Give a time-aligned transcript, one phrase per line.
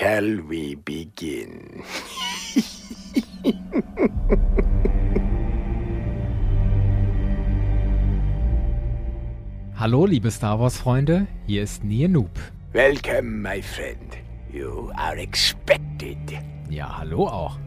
[0.00, 1.82] shall we begin?
[9.74, 12.30] Hallo, liebe Star Wars-Freunde, hier ist Nie Noob.
[12.72, 14.16] Welcome, my friend.
[14.50, 16.16] You are expected.
[16.70, 17.58] Ja, hallo auch.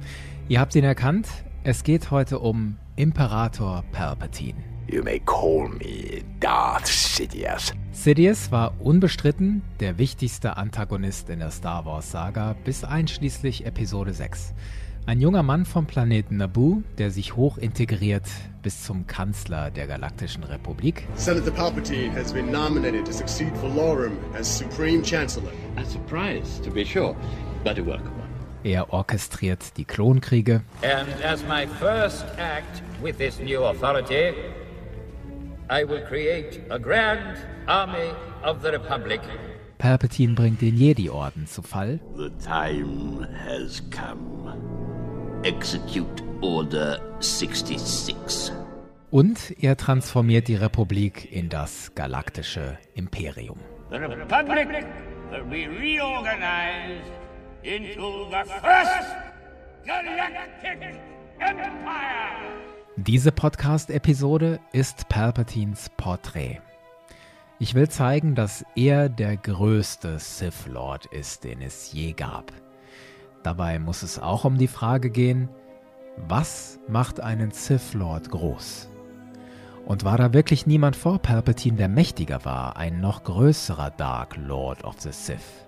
[0.48, 1.28] Ihr habt ihn erkannt,
[1.64, 4.58] es geht heute um Imperator Palpatine.
[4.88, 7.74] You may call me Darth Sidious.
[7.94, 14.56] Sidious war unbestritten der wichtigste Antagonist in der Star Wars-Saga bis einschließlich Episode 6.
[15.06, 18.26] Ein junger Mann vom Planeten Naboo, der sich hoch integriert
[18.64, 21.08] bis zum Kanzler der Galaktischen Republik.
[21.16, 25.52] Senator Palpatine has been nominated to succeed Valorum as Supreme Chancellor.
[25.78, 27.16] A surprise, to be sure,
[27.64, 28.30] but a welcome one.
[28.64, 30.64] Er orchestriert die Klonkriege.
[30.82, 34.34] And as my first act with this new authority,
[35.74, 37.36] I will create a grand
[37.68, 39.22] army of the Republic.
[39.80, 42.00] Palpatine bringt den Jedi-Orden zu Fall.
[42.16, 44.54] The time has come.
[45.42, 48.52] Execute Order 66.
[49.10, 53.58] Und er transformiert die Republik in das galaktische Imperium.
[53.90, 54.86] The Republic
[55.32, 57.12] will be reorganized
[57.64, 59.10] into the first
[59.86, 61.00] galactic
[61.40, 62.73] empire.
[62.96, 66.60] Diese Podcast-Episode ist Palpatines Porträt.
[67.58, 72.54] Ich will zeigen, dass er der größte Sith Lord ist, den es je gab.
[73.42, 75.50] Dabei muss es auch um die Frage gehen,
[76.18, 78.90] was macht einen Sith Lord groß?
[79.88, 84.84] Und war da wirklich niemand vor Palpatine, der mächtiger war, ein noch größerer Dark Lord
[84.84, 85.66] of the Sith?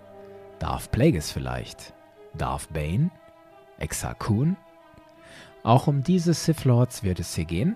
[0.60, 1.96] Darth Plagueis vielleicht?
[2.38, 3.10] Darth Bane?
[3.80, 4.14] Exar
[5.66, 7.76] Auch um diese Sith Lords wird es hier gehen.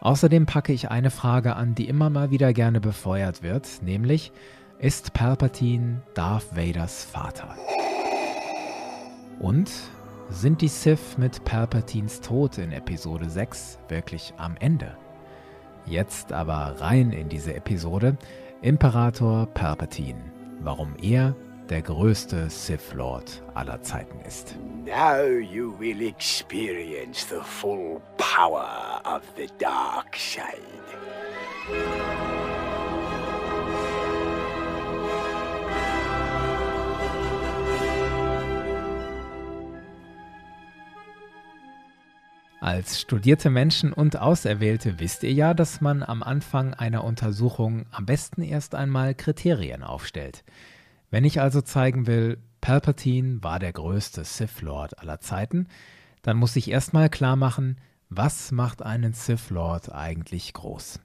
[0.00, 4.30] Außerdem packe ich eine Frage an, die immer mal wieder gerne befeuert wird, nämlich,
[4.78, 7.56] ist Palpatine Darth Vaders Vater?
[9.38, 9.70] Und
[10.28, 14.98] sind die Sith mit Palpatines Tod in Episode 6 wirklich am Ende?
[15.86, 18.18] Jetzt aber rein in diese Episode
[18.60, 20.20] Imperator Palpatine,
[20.60, 21.34] warum er
[21.70, 24.56] der größte Sith Lord aller Zeiten ist.
[24.84, 30.60] Now you will experience the full power of the dark side.
[42.60, 48.06] Als studierte Menschen und Auserwählte wisst ihr ja, dass man am Anfang einer Untersuchung am
[48.06, 50.44] besten erst einmal Kriterien aufstellt.
[51.10, 55.66] Wenn ich also zeigen will, Palpatine war der größte Sith Lord aller Zeiten,
[56.22, 57.78] dann muss ich erstmal klar machen,
[58.08, 61.00] was macht einen Sith Lord eigentlich groß?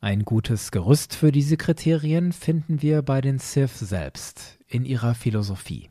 [0.00, 5.90] Ein gutes Gerüst für diese Kriterien finden wir bei den Sith selbst, in ihrer Philosophie.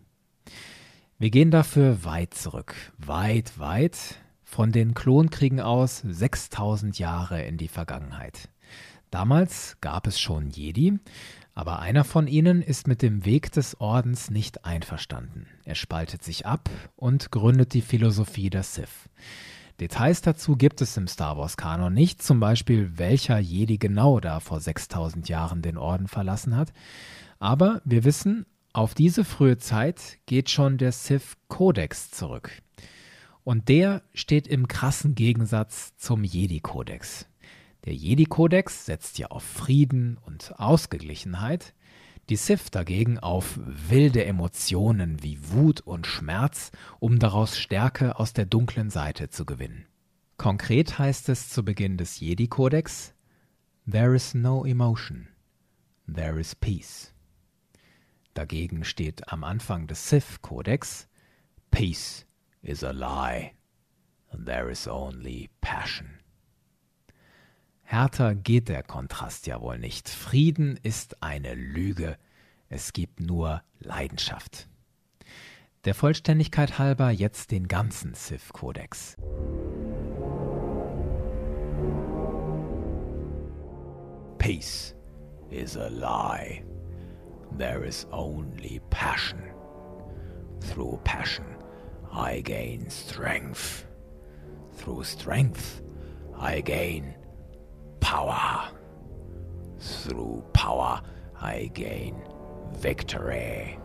[1.17, 3.97] Wir gehen dafür weit zurück, weit, weit,
[4.43, 8.49] von den Klonkriegen aus 6000 Jahre in die Vergangenheit.
[9.11, 10.99] Damals gab es schon Jedi,
[11.53, 15.47] aber einer von ihnen ist mit dem Weg des Ordens nicht einverstanden.
[15.65, 19.09] Er spaltet sich ab und gründet die Philosophie der Sith.
[19.79, 24.39] Details dazu gibt es im Star Wars Kanon nicht, zum Beispiel welcher Jedi genau da
[24.39, 26.73] vor 6000 Jahren den Orden verlassen hat.
[27.39, 32.51] Aber wir wissen, auf diese frühe Zeit geht schon der Sith Kodex zurück.
[33.43, 37.27] Und der steht im krassen Gegensatz zum Jedi-Kodex.
[37.87, 41.73] Der Jedi-Kodex setzt ja auf Frieden und Ausgeglichenheit,
[42.27, 48.45] die Sith dagegen auf wilde Emotionen wie Wut und Schmerz, um daraus Stärke aus der
[48.45, 49.85] dunklen Seite zu gewinnen.
[50.35, 53.13] Konkret heißt es zu Beginn des Jedi-Kodex:
[53.89, 55.29] There is no emotion,
[56.13, 57.13] there is peace.
[58.33, 61.07] Dagegen steht am Anfang des Sith-Kodex:
[61.71, 62.25] Peace
[62.61, 63.53] is a lie,
[64.45, 66.16] there is only passion.
[67.89, 70.09] Härter geht der Kontrast ja wohl nicht.
[70.09, 72.17] Frieden ist eine Lüge.
[72.67, 74.67] Es gibt nur Leidenschaft.
[75.85, 79.15] Der Vollständigkeit halber jetzt den ganzen Sith-Kodex.
[84.37, 84.93] Peace
[85.49, 86.65] is a lie.
[87.57, 89.41] There is only passion.
[90.59, 91.45] Through passion
[92.11, 93.87] I gain strength.
[94.73, 95.81] Through strength,
[96.37, 97.16] I gain
[98.07, 98.71] power.
[99.79, 101.01] Through power,
[101.41, 102.15] I gain
[102.71, 103.77] victory.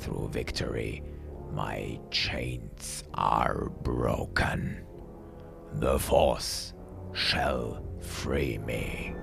[0.00, 1.04] Through victory,
[1.52, 4.84] my chains are broken.
[5.74, 6.74] The force
[7.12, 9.14] shall free me.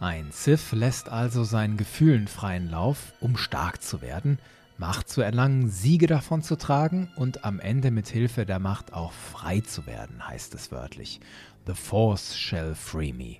[0.00, 4.40] Ein Sith lässt also seinen Gefühlen freien Lauf, um stark zu werden,
[4.76, 9.12] Macht zu erlangen, Siege davon zu tragen und am Ende mit Hilfe der Macht auch
[9.12, 11.20] frei zu werden, heißt es wörtlich.
[11.66, 13.36] The Force shall free me.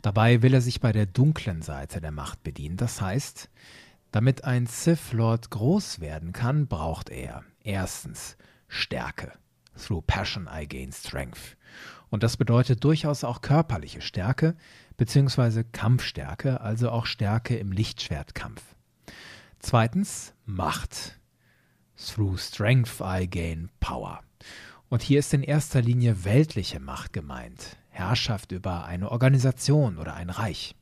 [0.00, 2.76] Dabei will er sich bei der dunklen Seite der Macht bedienen.
[2.76, 3.50] Das heißt,
[4.12, 8.36] damit ein Sith Lord groß werden kann, braucht er erstens
[8.68, 9.32] Stärke.
[9.76, 11.56] Through passion I gain strength.
[12.10, 14.54] Und das bedeutet durchaus auch körperliche Stärke
[14.98, 15.64] bzw.
[15.64, 18.73] Kampfstärke, also auch Stärke im Lichtschwertkampf.
[19.66, 21.18] Zweitens Macht.
[21.96, 24.20] Through strength I gain power.
[24.90, 30.28] Und hier ist in erster Linie weltliche Macht gemeint, Herrschaft über eine Organisation oder ein
[30.28, 30.76] Reich.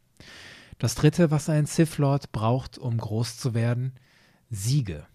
[0.80, 3.92] Das dritte, was ein Sith Lord braucht, um groß zu werden,
[4.50, 5.06] Siege.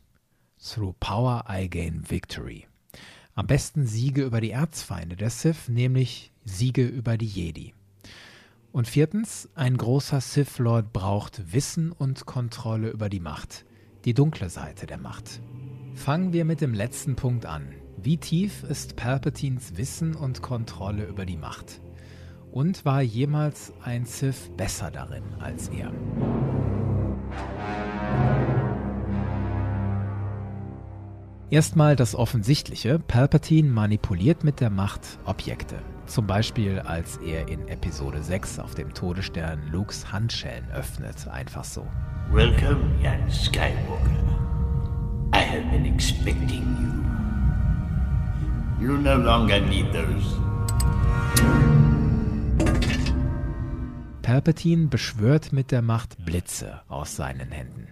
[0.64, 2.68] Through power I gain victory.
[3.36, 7.74] Am besten Siege über die Erzfeinde der Sith, nämlich Siege über die Jedi.
[8.72, 13.66] Und viertens, ein großer Sith Lord braucht Wissen und Kontrolle über die Macht,
[14.06, 15.42] die dunkle Seite der Macht.
[15.96, 17.74] Fangen wir mit dem letzten Punkt an.
[17.98, 21.82] Wie tief ist Palpatines Wissen und Kontrolle über die Macht?
[22.52, 25.92] Und war jemals ein Sith besser darin als er?
[31.50, 35.78] Erstmal das Offensichtliche, Palpatine manipuliert mit der Macht Objekte.
[36.06, 41.88] Zum Beispiel, als er in Episode 6 auf dem Todesstern Lukes Handschellen öffnet, einfach so.
[42.32, 43.72] Welcome, young Skywalker.
[45.34, 46.66] I have been expecting
[48.82, 48.86] you.
[48.86, 50.42] You no longer need those.
[54.22, 57.88] Palpatine beschwört mit der Macht Blitze aus seinen Händen.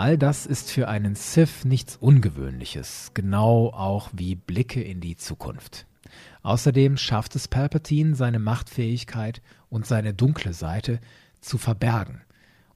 [0.00, 5.86] All das ist für einen Sith nichts Ungewöhnliches, genau auch wie Blicke in die Zukunft.
[6.42, 11.00] Außerdem schafft es Palpatine, seine Machtfähigkeit und seine dunkle Seite
[11.42, 12.22] zu verbergen.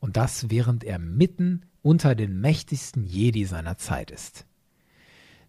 [0.01, 4.45] Und das während er mitten unter den mächtigsten Jedi seiner Zeit ist.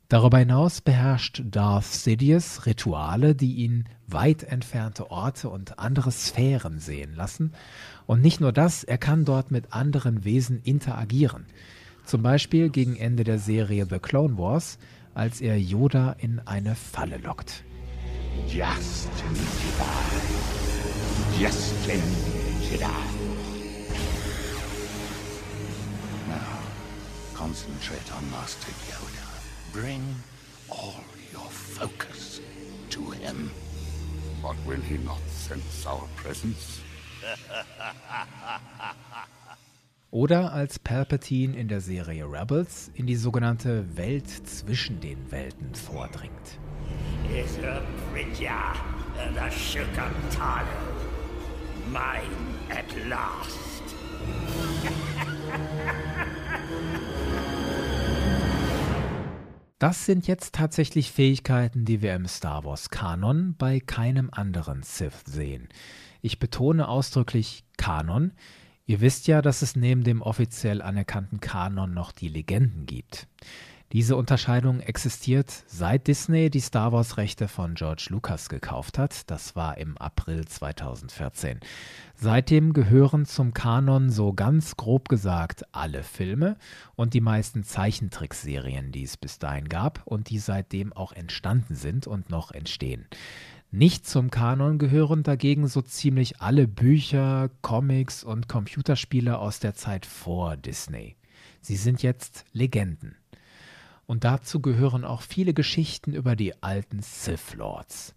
[0.07, 7.16] Darüber hinaus beherrscht Darth Sidious Rituale, die ihn weit entfernte Orte und andere Sphären sehen
[7.16, 7.54] lassen.
[8.06, 11.46] Und nicht nur das, er kann dort mit anderen Wesen interagieren.
[12.06, 14.78] Zum Beispiel gegen Ende der Serie The Clone Wars,
[15.16, 17.63] als er Yoda in eine Falle lockt.
[18.48, 19.96] Just Jedi.
[21.40, 22.86] Just Jedi.
[26.28, 26.60] Now,
[27.34, 29.25] concentrate on Master Yoda.
[29.74, 30.01] Bring
[30.69, 31.04] all
[31.34, 32.42] your focus
[32.92, 33.50] to him.
[34.46, 36.80] But will he not sense our presence?
[40.12, 46.60] Oder als Palpatine in der Serie Rebels in die sogenannte Welt zwischen den Welten vordringt.
[51.92, 53.96] Mine at last.
[59.77, 65.24] Das sind jetzt tatsächlich Fähigkeiten, die wir im Star Wars Kanon bei keinem anderen Sith
[65.25, 65.68] sehen.
[66.22, 68.31] Ich betone ausdrücklich Kanon.
[68.86, 73.27] Ihr wisst ja, dass es neben dem offiziell anerkannten Kanon noch die Legenden gibt.
[73.92, 79.30] Diese Unterscheidung existiert seit Disney die Star Wars-Rechte von George Lucas gekauft hat.
[79.30, 81.60] Das war im April 2014.
[82.15, 86.58] Seitdem gehören zum Kanon so ganz grob gesagt alle Filme
[86.96, 92.08] und die meisten Zeichentrickserien, die es bis dahin gab und die seitdem auch entstanden sind
[92.08, 93.06] und noch entstehen.
[93.70, 100.06] Nicht zum Kanon gehören dagegen so ziemlich alle Bücher, Comics und Computerspiele aus der Zeit
[100.08, 101.18] vor Disney.
[101.62, 103.15] Sie sind jetzt Legenden.
[104.08, 108.16] Und dazu gehören auch viele Geschichten über die alten Sith Lords.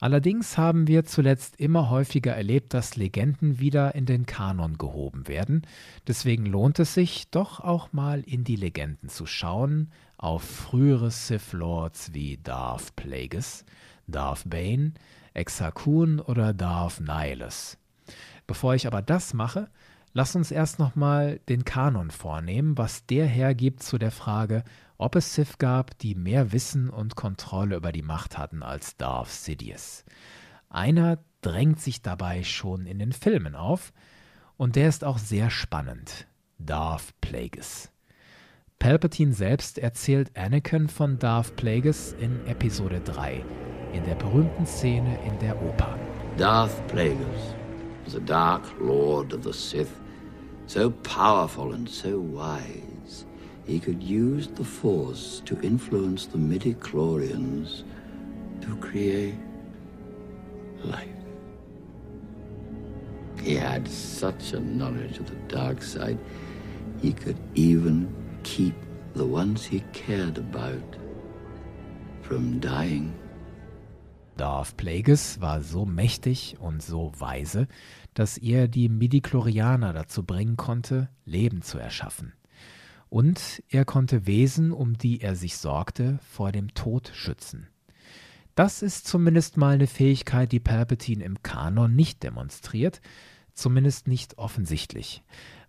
[0.00, 5.62] Allerdings haben wir zuletzt immer häufiger erlebt, dass Legenden wieder in den Kanon gehoben werden.
[6.06, 11.52] Deswegen lohnt es sich, doch auch mal in die Legenden zu schauen, auf frühere Sith
[11.52, 13.64] Lords wie Darth Plagueis,
[14.06, 14.92] Darth Bane,
[15.32, 17.78] Exar oder Darth Nihilus.
[18.46, 19.68] Bevor ich aber das mache,
[20.12, 24.64] lass uns erst nochmal den Kanon vornehmen, was der hergibt zu der Frage,
[24.98, 29.28] ob es Sith gab, die mehr Wissen und Kontrolle über die Macht hatten als Darth
[29.28, 30.04] Sidious.
[30.68, 33.92] Einer drängt sich dabei schon in den Filmen auf,
[34.56, 36.26] und der ist auch sehr spannend.
[36.58, 37.90] Darth Plagueis.
[38.78, 43.44] Palpatine selbst erzählt Anakin von Darth Plagueis in Episode 3,
[43.92, 45.98] in der berühmten Szene in der Oper.
[46.36, 47.54] Darth Plagueis
[48.14, 50.00] a dark lord of the Sith,
[50.66, 52.93] so powerful and so wise.
[53.66, 57.84] He could use the Force to influence the midi-chlorians
[58.60, 59.34] to create
[60.84, 61.08] life.
[63.42, 66.18] He had such a knowledge of the dark side,
[67.00, 68.74] he could even keep
[69.14, 70.96] the ones he cared about
[72.22, 73.12] from dying.
[74.36, 77.68] Darth Plagueis war so mächtig und so weise,
[78.14, 82.32] dass er die Midichlorianer dazu bringen konnte, Leben zu erschaffen.
[83.14, 87.68] Und er konnte Wesen, um die er sich sorgte, vor dem Tod schützen.
[88.56, 93.00] Das ist zumindest mal eine Fähigkeit, die Palpatine im Kanon nicht demonstriert,
[93.52, 95.22] zumindest nicht offensichtlich.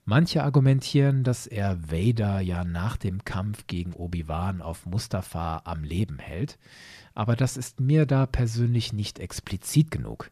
[0.06, 6.18] Manche argumentieren, dass er Vader ja nach dem Kampf gegen Obi-Wan auf Mustafa am Leben
[6.18, 6.58] hält,
[7.14, 10.32] aber das ist mir da persönlich nicht explizit genug.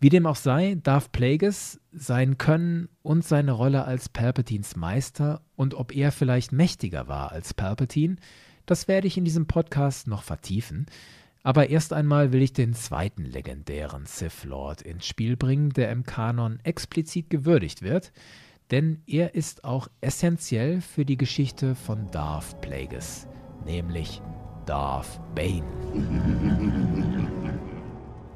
[0.00, 5.74] Wie dem auch sei, darf Plagueis sein Können und seine Rolle als Palpatines Meister und
[5.74, 8.16] ob er vielleicht mächtiger war als Palpatine,
[8.66, 10.86] das werde ich in diesem Podcast noch vertiefen.
[11.42, 16.04] Aber erst einmal will ich den zweiten legendären Sith Lord ins Spiel bringen, der im
[16.04, 18.12] Kanon explizit gewürdigt wird–
[18.70, 23.26] denn er ist auch essentiell für die Geschichte von Darth Plagueis,
[23.64, 24.22] nämlich
[24.66, 25.64] Darth Bane.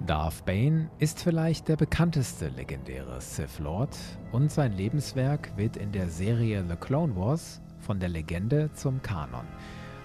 [0.07, 3.97] Darth Bane ist vielleicht der bekannteste legendäre Sith Lord
[4.33, 9.47] und sein Lebenswerk wird in der Serie The Clone Wars von der Legende zum Kanon.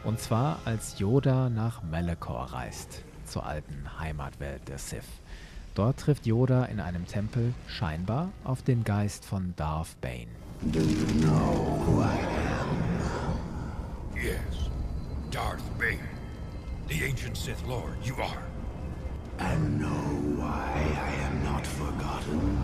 [0.06, 5.04] Und zwar als Yoda nach Malachor reist, zur alten Heimatwelt der Sith.
[5.76, 10.28] Dort trifft Yoda in einem Tempel scheinbar auf den Geist von Darth Bane.
[10.62, 12.20] Do you know who I
[12.62, 14.16] am?
[14.16, 14.70] Yes,
[15.30, 16.00] Darth Bane,
[16.88, 18.49] the ancient Sith Lord, you are.
[19.40, 22.58] And know why I am not forgotten?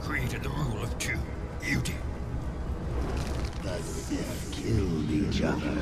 [0.00, 1.18] Created the rule of two.
[1.62, 1.94] You did.
[3.62, 5.76] The Sith killed each other.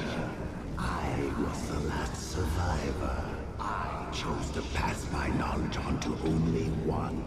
[0.76, 3.24] I was the last survivor.
[3.60, 7.22] I chose to pass my knowledge on to only one.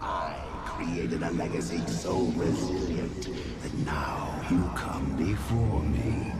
[0.00, 3.28] I created a legacy so resilient
[3.62, 6.32] that now you come before me.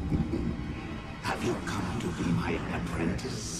[1.22, 3.59] Have you come to be my apprentice?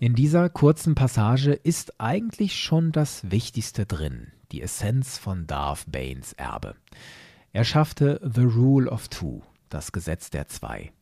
[0.00, 6.34] In dieser kurzen Passage ist eigentlich schon das Wichtigste drin, die Essenz von Darth Banes
[6.34, 6.76] Erbe.
[7.52, 10.92] Er schaffte The Rule of Two, das Gesetz der Zwei.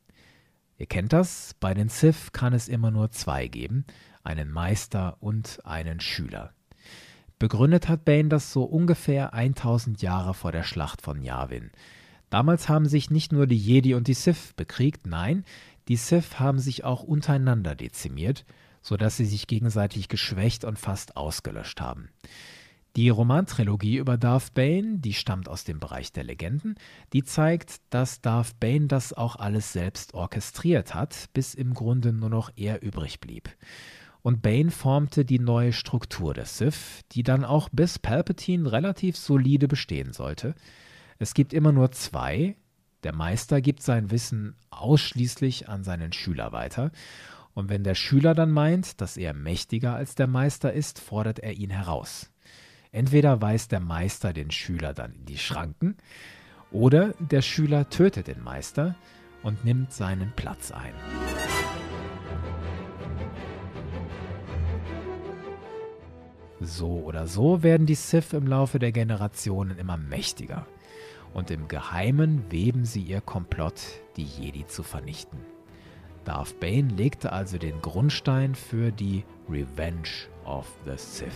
[0.79, 3.85] Ihr kennt das, bei den Sith kann es immer nur zwei geben,
[4.25, 6.53] einen Meister und einen Schüler.
[7.39, 11.71] Begründet hat Bane das so ungefähr 1000 Jahre vor der Schlacht von Yavin.
[12.30, 15.45] Damals haben sich nicht nur die Jedi und die Sith bekriegt, nein,
[15.88, 18.45] die Sith haben sich auch untereinander dezimiert,
[18.83, 22.09] so dass sie sich gegenseitig geschwächt und fast ausgelöscht haben.
[22.97, 26.76] Die Romantrilogie über Darth Bane, die stammt aus dem Bereich der Legenden,
[27.12, 32.30] die zeigt, dass Darth Bane das auch alles selbst orchestriert hat, bis im Grunde nur
[32.30, 33.50] noch er übrig blieb.
[34.23, 39.68] Und Bane formte die neue Struktur des Sith, die dann auch bis Palpatine relativ solide
[39.68, 40.54] bestehen sollte.
[41.19, 42.57] Es gibt immer nur zwei.
[43.03, 46.91] Der Meister gibt sein Wissen ausschließlich an seinen Schüler weiter.
[47.55, 51.55] Und wenn der Schüler dann meint, dass er mächtiger als der Meister ist, fordert er
[51.55, 52.31] ihn heraus.
[52.93, 55.97] Entweder weist der Meister den Schüler dann in die Schranken
[56.71, 58.95] oder der Schüler tötet den Meister
[59.43, 60.93] und nimmt seinen Platz ein.
[66.61, 70.67] So oder so werden die Sith im Laufe der Generationen immer mächtiger
[71.37, 73.83] und im Geheimen weben sie ihr Komplott,
[74.16, 75.38] die Jedi zu vernichten.
[76.25, 81.28] Darth Bane legte also den Grundstein für die Revenge of the Sith.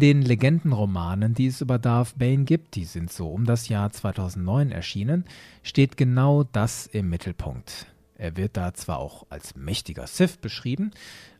[0.00, 3.90] In den Legendenromanen, die es über Darth Bane gibt, die sind so um das Jahr
[3.90, 5.26] 2009 erschienen,
[5.62, 7.84] steht genau das im Mittelpunkt.
[8.16, 10.92] Er wird da zwar auch als mächtiger Sith beschrieben,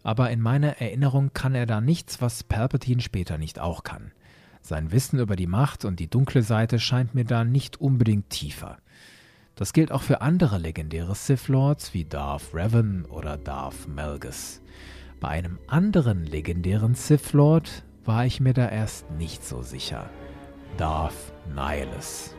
[0.03, 4.13] aber in meiner Erinnerung kann er da nichts, was Palpatine später nicht auch kann.
[4.61, 8.77] Sein Wissen über die Macht und die dunkle Seite scheint mir da nicht unbedingt tiefer.
[9.55, 14.61] Das gilt auch für andere legendäre Sith Lords wie Darth Revan oder Darth Malgus.
[15.19, 20.11] Bei einem anderen legendären Sith Lord war ich mir da erst nicht so sicher.
[20.77, 21.15] Darth
[21.55, 22.35] Nihilus.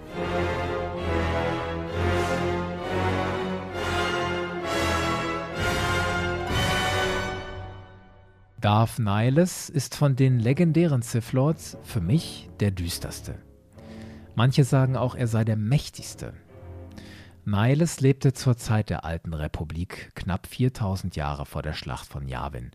[8.60, 13.36] Darth Nihilus ist von den legendären Sith Lords für mich der düsterste.
[14.36, 16.34] Manche sagen auch, er sei der mächtigste.
[17.46, 22.72] Nihilus lebte zur Zeit der Alten Republik, knapp 4000 Jahre vor der Schlacht von Yavin.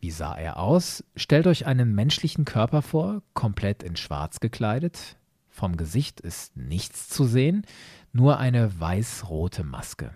[0.00, 1.04] Wie sah er aus?
[1.16, 5.16] Stellt euch einen menschlichen Körper vor, komplett in Schwarz gekleidet.
[5.48, 7.64] Vom Gesicht ist nichts zu sehen,
[8.12, 10.14] nur eine weiß-rote Maske.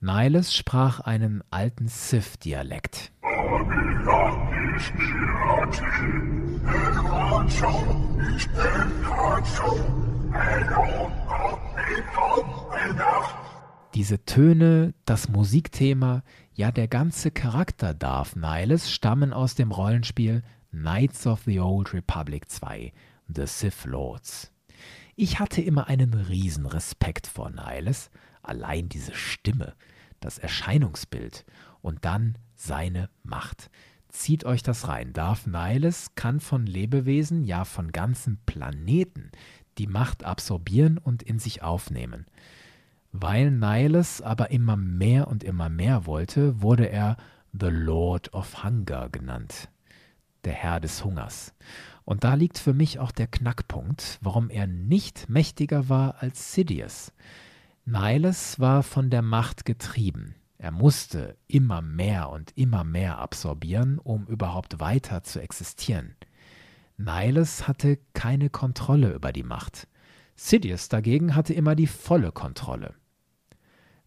[0.00, 3.12] Nihilus sprach einen alten Sith-Dialekt.
[13.94, 16.22] Diese Töne, das Musikthema,
[16.54, 22.48] ja der ganze Charakter Darth Nihilus stammen aus dem Rollenspiel Knights of the Old Republic
[22.48, 22.92] 2,
[23.28, 24.52] The Sith Lords.
[25.16, 28.10] Ich hatte immer einen Riesenrespekt vor Nihilus,
[28.42, 29.74] allein diese Stimme,
[30.20, 31.44] das Erscheinungsbild
[31.82, 33.70] und dann seine Macht.
[34.08, 35.12] Zieht euch das rein.
[35.12, 39.30] Darth Nihilus kann von Lebewesen, ja von ganzen Planeten,
[39.78, 42.26] die Macht absorbieren und in sich aufnehmen.
[43.12, 47.16] Weil Nihilus aber immer mehr und immer mehr wollte, wurde er
[47.52, 49.68] The Lord of Hunger genannt,
[50.44, 51.52] der Herr des Hungers.
[52.04, 57.12] Und da liegt für mich auch der Knackpunkt, warum er nicht mächtiger war als Sidious.
[57.84, 60.36] Nihilus war von der Macht getrieben.
[60.58, 66.14] Er musste immer mehr und immer mehr absorbieren, um überhaupt weiter zu existieren.
[66.96, 69.88] Nihilus hatte keine Kontrolle über die Macht.
[70.36, 72.94] Sidious dagegen hatte immer die volle Kontrolle.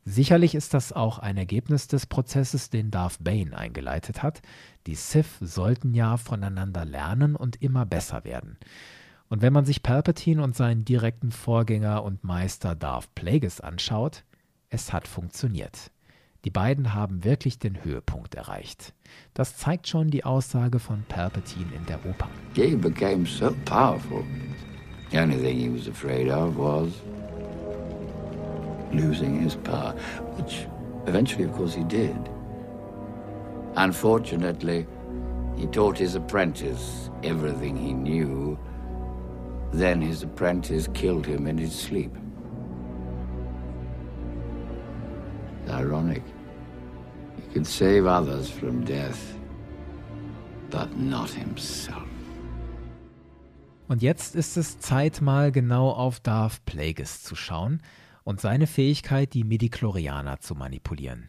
[0.05, 4.41] Sicherlich ist das auch ein Ergebnis des Prozesses, den Darth Bane eingeleitet hat.
[4.85, 8.57] Die Sith sollten ja voneinander lernen und immer besser werden.
[9.29, 14.23] Und wenn man sich Palpatine und seinen direkten Vorgänger und Meister Darth Plagueis anschaut,
[14.69, 15.89] es hat funktioniert.
[16.43, 18.93] Die beiden haben wirklich den Höhepunkt erreicht.
[19.33, 22.27] Das zeigt schon die Aussage von Palpatine in der Oper.
[22.53, 24.25] He became so powerful.
[25.11, 26.91] The only thing he was afraid of was
[28.93, 29.93] losing his power,
[30.37, 30.67] which
[31.07, 32.17] eventually, of course, he did.
[33.75, 34.85] Unfortunately,
[35.57, 38.57] he taught his apprentice everything he knew.
[39.71, 42.11] Then his apprentice killed him in his sleep.
[45.63, 46.23] It's Ironic.
[47.35, 49.37] He could save others from death,
[50.69, 52.03] but not himself.
[53.87, 57.81] Und jetzt ist es Zeit, mal genau auf Darth Plagueis zu schauen
[58.23, 61.27] und seine Fähigkeit, die Midichlorianer zu manipulieren.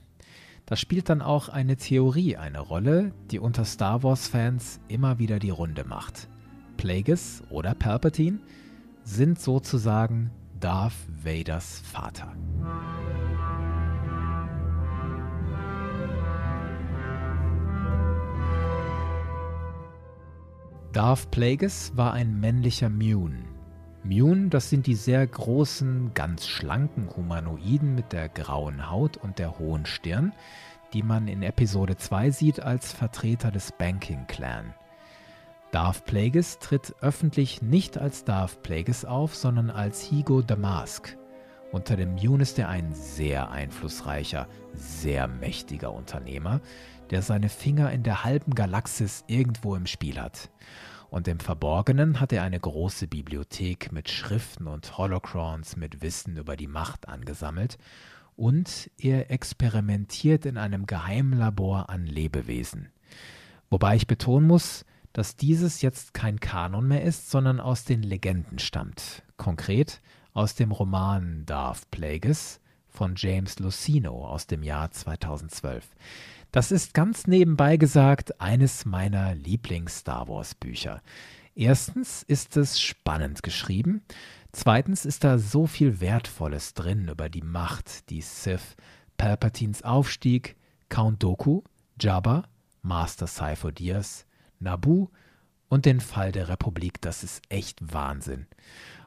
[0.66, 5.50] Da spielt dann auch eine Theorie eine Rolle, die unter Star Wars-Fans immer wieder die
[5.50, 6.28] Runde macht.
[6.76, 8.38] Plagueis oder Palpatine
[9.02, 12.34] sind sozusagen Darth Vaders Vater.
[20.92, 23.53] Darth Plagueis war ein männlicher Mune.
[24.04, 29.58] Mune, das sind die sehr großen, ganz schlanken Humanoiden mit der grauen Haut und der
[29.58, 30.34] hohen Stirn,
[30.92, 34.74] die man in Episode 2 sieht als Vertreter des Banking Clan.
[35.72, 41.16] Darth Plagueis tritt öffentlich nicht als Darth Plagueis auf, sondern als Higo Damask.
[41.72, 46.60] Unter dem Mune ist er ein sehr einflussreicher, sehr mächtiger Unternehmer,
[47.08, 50.50] der seine Finger in der halben Galaxis irgendwo im Spiel hat.
[51.14, 56.56] Und im Verborgenen hat er eine große Bibliothek mit Schriften und Holocrons mit Wissen über
[56.56, 57.78] die Macht angesammelt.
[58.34, 62.88] Und er experimentiert in einem Geheimlabor an Lebewesen.
[63.70, 68.58] Wobei ich betonen muss, dass dieses jetzt kein Kanon mehr ist, sondern aus den Legenden
[68.58, 69.22] stammt.
[69.36, 70.00] Konkret
[70.32, 75.86] aus dem Roman Darth Plagueis von James Lucino aus dem Jahr 2012.
[76.54, 81.02] Das ist ganz nebenbei gesagt eines meiner Lieblings-Star Wars-Bücher.
[81.56, 84.04] Erstens ist es spannend geschrieben.
[84.52, 88.76] Zweitens ist da so viel Wertvolles drin über die Macht, die Sith,
[89.16, 90.54] Palpatines Aufstieg,
[90.90, 91.62] Count Doku,
[92.00, 92.44] Jabba,
[92.82, 94.24] Master Cypher Diaz,
[94.60, 95.10] Naboo
[95.68, 97.00] und den Fall der Republik.
[97.00, 98.46] Das ist echt Wahnsinn.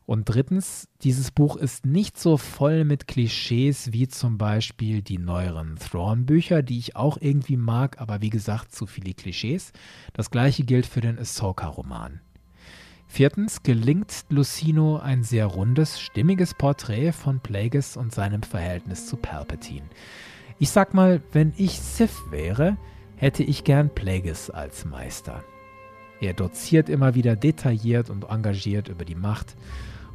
[0.08, 5.76] Und drittens, dieses Buch ist nicht so voll mit Klischees wie zum Beispiel die neueren
[5.76, 9.74] Thrawn-Bücher, die ich auch irgendwie mag, aber wie gesagt, zu viele Klischees.
[10.14, 12.22] Das gleiche gilt für den Ahsoka-Roman.
[13.06, 19.90] Viertens gelingt Lucino ein sehr rundes, stimmiges Porträt von Plagueis und seinem Verhältnis zu Palpatine.
[20.58, 22.78] Ich sag mal, wenn ich Sith wäre,
[23.18, 25.44] hätte ich gern Plagueis als Meister.
[26.22, 29.58] Er doziert immer wieder detailliert und engagiert über die Macht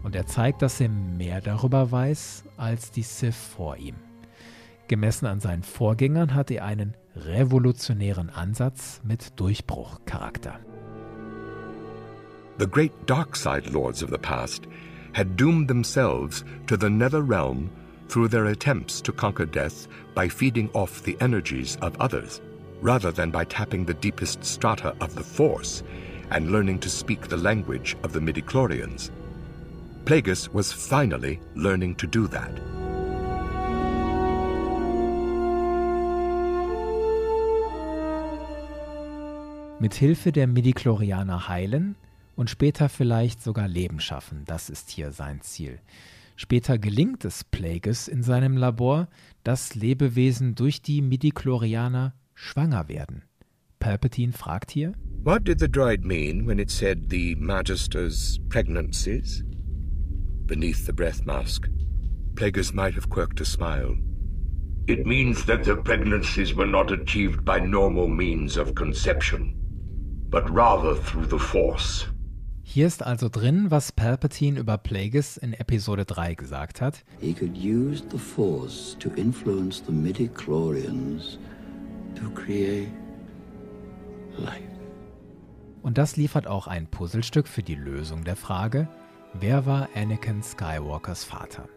[0.03, 3.97] und er zeigt, dass er mehr darüber weiß als die Sith vor ihm.
[4.89, 10.59] Gemessen an seinen Vorgängern hat er einen revolutionären Ansatz mit Durchbruchcharakter.
[12.59, 14.67] The great dark side lords of the past
[15.15, 17.71] had doomed themselves to the nether realm
[18.09, 22.41] through their attempts to conquer death by feeding off the energies of others,
[22.83, 25.83] rather than by tapping the deepest strata of the Force
[26.31, 29.11] and learning to speak the language of the midichlorians.
[30.05, 32.51] Plagueis was finally learning to do that.
[39.79, 41.97] Mit Hilfe der Midichlorianer heilen
[42.37, 45.79] und später vielleicht sogar Leben schaffen, das ist hier sein Ziel.
[46.37, 49.09] Später gelingt es Plagueis in seinem Labor,
[49.45, 53.23] dass Lebewesen durch die Midichlorianer schwanger werden.
[53.79, 59.45] Palpatine fragt hier: What did the droid mean when it said the Magister's pregnancies?
[60.53, 61.67] Beneath the breath mask,
[62.35, 63.97] Plagueis might have quirked a smile.
[64.87, 69.55] It means that the pregnancies were not achieved by normal means of conception,
[70.29, 72.07] but rather through the Force.
[72.63, 77.03] Hier ist also drin, was Palpatine über Plagueis in Episode 3 gesagt hat.
[77.19, 81.39] He could use the Force to influence the midichlorians
[82.17, 82.93] to create
[84.37, 84.69] life.
[85.81, 88.87] Und das liefert auch ein Puzzlestück für die Lösung der Frage,
[89.35, 91.69] wer war Anakin Skywalkers Vater?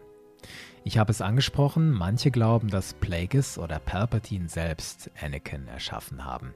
[0.84, 6.54] Ich habe es angesprochen, manche glauben, dass Plagueis oder Palpatine selbst Anakin erschaffen haben.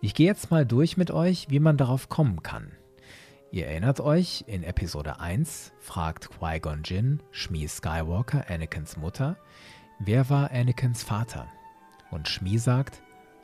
[0.00, 2.72] Ich gehe jetzt mal durch mit euch, wie man darauf kommen kann.
[3.52, 9.36] Ihr erinnert euch, in Episode 1 fragt Qui-Gon Jinn Shmi Skywalker, Anakins Mutter,
[9.98, 11.46] wer war Anakins Vater?
[12.10, 13.02] Und Shmi sagt,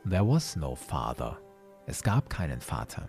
[0.08, 1.38] There was no father.
[1.86, 3.08] Es gab keinen Vater.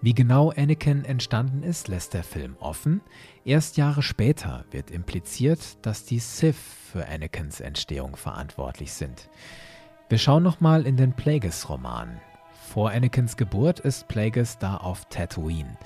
[0.00, 3.00] Wie genau Anakin entstanden ist, lässt der Film offen.
[3.44, 6.56] Erst Jahre später wird impliziert, dass die Sith
[6.92, 9.28] für Anakins Entstehung verantwortlich sind.
[10.08, 12.20] Wir schauen nochmal in den Plagueis-Roman.
[12.68, 15.76] Vor Anakins Geburt ist Plagueis da auf Tatooine.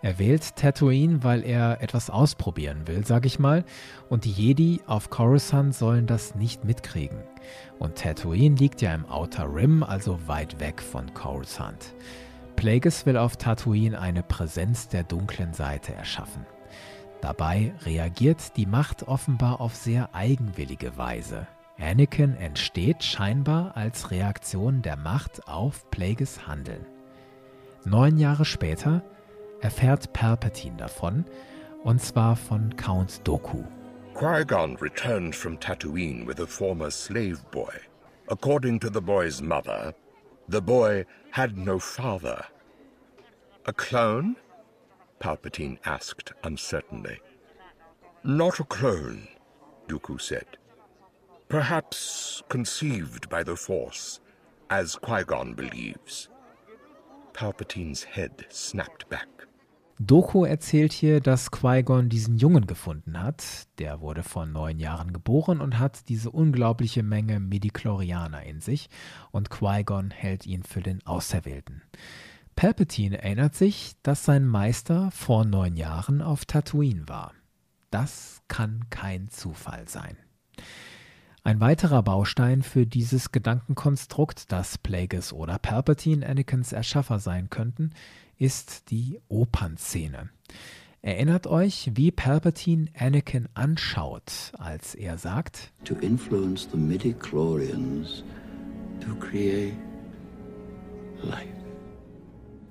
[0.00, 3.66] Er wählt Tatooine, weil er etwas ausprobieren will, sag ich mal,
[4.08, 7.18] und die Jedi auf Coruscant sollen das nicht mitkriegen.
[7.78, 11.94] Und Tatooine liegt ja im Outer Rim, also weit weg von Coruscant.
[12.60, 16.44] Plagueis will auf Tatooine eine Präsenz der dunklen Seite erschaffen.
[17.22, 21.46] Dabei reagiert die Macht offenbar auf sehr eigenwillige Weise.
[21.78, 26.84] Anakin entsteht scheinbar als Reaktion der Macht auf Plagueis Handeln.
[27.86, 29.02] Neun Jahre später
[29.62, 31.24] erfährt Palpatine davon,
[31.82, 33.64] und zwar von Count Doku.
[34.12, 37.72] Qui-Gon returned from Tatooine with a former slave boy.
[38.28, 39.94] According to the boy's mother,
[40.50, 42.44] the boy had no father.
[43.66, 44.34] A clone?
[45.20, 47.20] Palpatine asked uncertainly.
[48.24, 49.28] Not a clone,
[49.86, 50.58] Dooku said.
[51.48, 54.18] Perhaps conceived by the Force,
[54.68, 56.28] as Qui-Gon believes.
[57.32, 59.28] Palpatine's head snapped back.
[60.02, 63.44] Doku erzählt hier, dass Qui-Gon diesen Jungen gefunden hat.
[63.78, 68.88] Der wurde vor neun Jahren geboren und hat diese unglaubliche Menge Midichlorianer in sich.
[69.30, 71.82] Und Qui-Gon hält ihn für den Auserwählten.
[72.56, 77.34] Palpatine erinnert sich, dass sein Meister vor neun Jahren auf Tatooine war.
[77.90, 80.16] Das kann kein Zufall sein.
[81.42, 87.90] Ein weiterer Baustein für dieses Gedankenkonstrukt, dass Plagueis oder Palpatine Anakins Erschaffer sein könnten,
[88.40, 90.30] ist die Opernszene.
[91.02, 98.24] Erinnert euch, wie Palpatine Anakin anschaut, als er sagt: To influence the midichlorians
[99.00, 99.74] to create
[101.22, 101.60] life.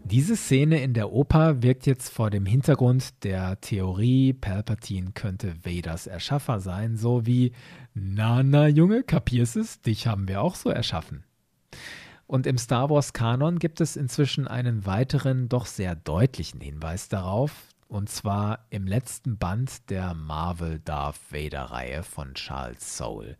[0.03, 6.07] Diese Szene in der Oper wirkt jetzt vor dem Hintergrund der Theorie, Palpatine könnte Vaders
[6.07, 7.51] Erschaffer sein, so wie,
[7.93, 11.25] na, na, Junge, kapierst es, dich haben wir auch so erschaffen.
[12.29, 17.51] Und im Star Wars-Kanon gibt es inzwischen einen weiteren, doch sehr deutlichen Hinweis darauf,
[17.87, 23.35] und zwar im letzten Band der Marvel Darth Vader-Reihe von Charles Soule.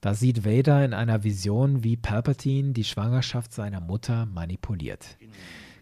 [0.00, 5.16] Da sieht Vader in einer Vision, wie Palpatine die Schwangerschaft seiner Mutter manipuliert.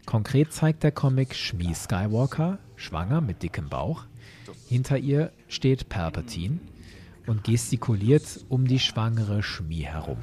[0.06, 4.06] Konkret zeigt der Comic Shmi Skywalker, schwanger mit dickem Bauch.
[4.66, 6.58] Hinter ihr steht Palpatine
[7.26, 10.16] und gestikuliert um die schwangere Shmi herum.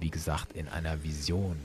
[0.00, 1.56] Wie gesagt, in einer Vision.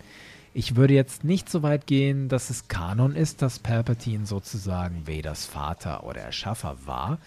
[0.53, 5.45] Ich würde jetzt nicht so weit gehen, dass es Kanon ist, dass Palpatine sozusagen Vaders
[5.45, 7.19] Vater oder Erschaffer war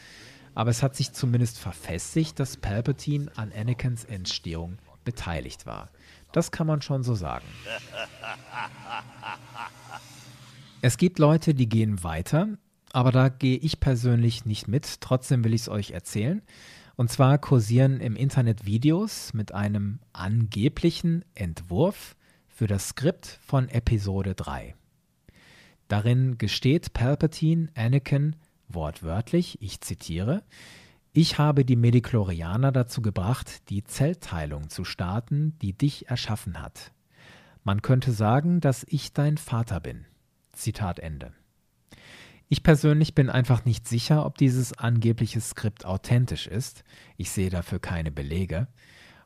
[0.54, 5.90] aber es hat sich zumindest verfestigt, dass Palpatine an Anakins Entstehung beteiligt war.
[6.32, 7.46] Das kann man schon so sagen.
[10.80, 12.46] Es gibt Leute, die gehen weiter,
[12.94, 15.00] aber da gehe ich persönlich nicht mit.
[15.00, 16.42] Trotzdem will ich es euch erzählen.
[16.94, 22.14] Und zwar kursieren im Internet Videos mit einem angeblichen Entwurf
[22.46, 24.76] für das Skript von Episode 3.
[25.88, 28.37] Darin gesteht Palpatine Anakin
[28.68, 30.44] wortwörtlich, ich zitiere,
[31.12, 36.92] ich habe die Mediklorianer dazu gebracht, die Zellteilung zu starten, die dich erschaffen hat.
[37.64, 40.07] Man könnte sagen, dass ich dein Vater bin.
[40.52, 41.33] Zitat Ende.
[42.48, 46.85] Ich persönlich bin einfach nicht sicher, ob dieses angebliche Skript authentisch ist.
[47.16, 48.68] Ich sehe dafür keine Belege.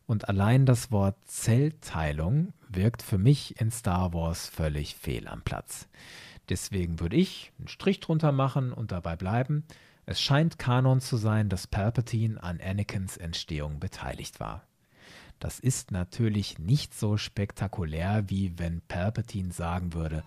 [0.06, 5.88] Und allein das Wort Zellteilung wirkt für mich in Star Wars völlig fehl am Platz.
[6.48, 9.64] Deswegen würde ich einen Strich drunter machen und dabei bleiben.
[10.06, 14.62] Es scheint Kanon zu sein, dass Palpatine an Anakins Entstehung beteiligt war.
[15.40, 20.24] Das ist natürlich nicht so spektakulär, wie wenn Palpatine sagen würde,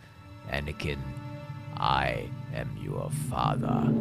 [0.49, 0.99] Anakin,
[1.79, 3.91] I am your father.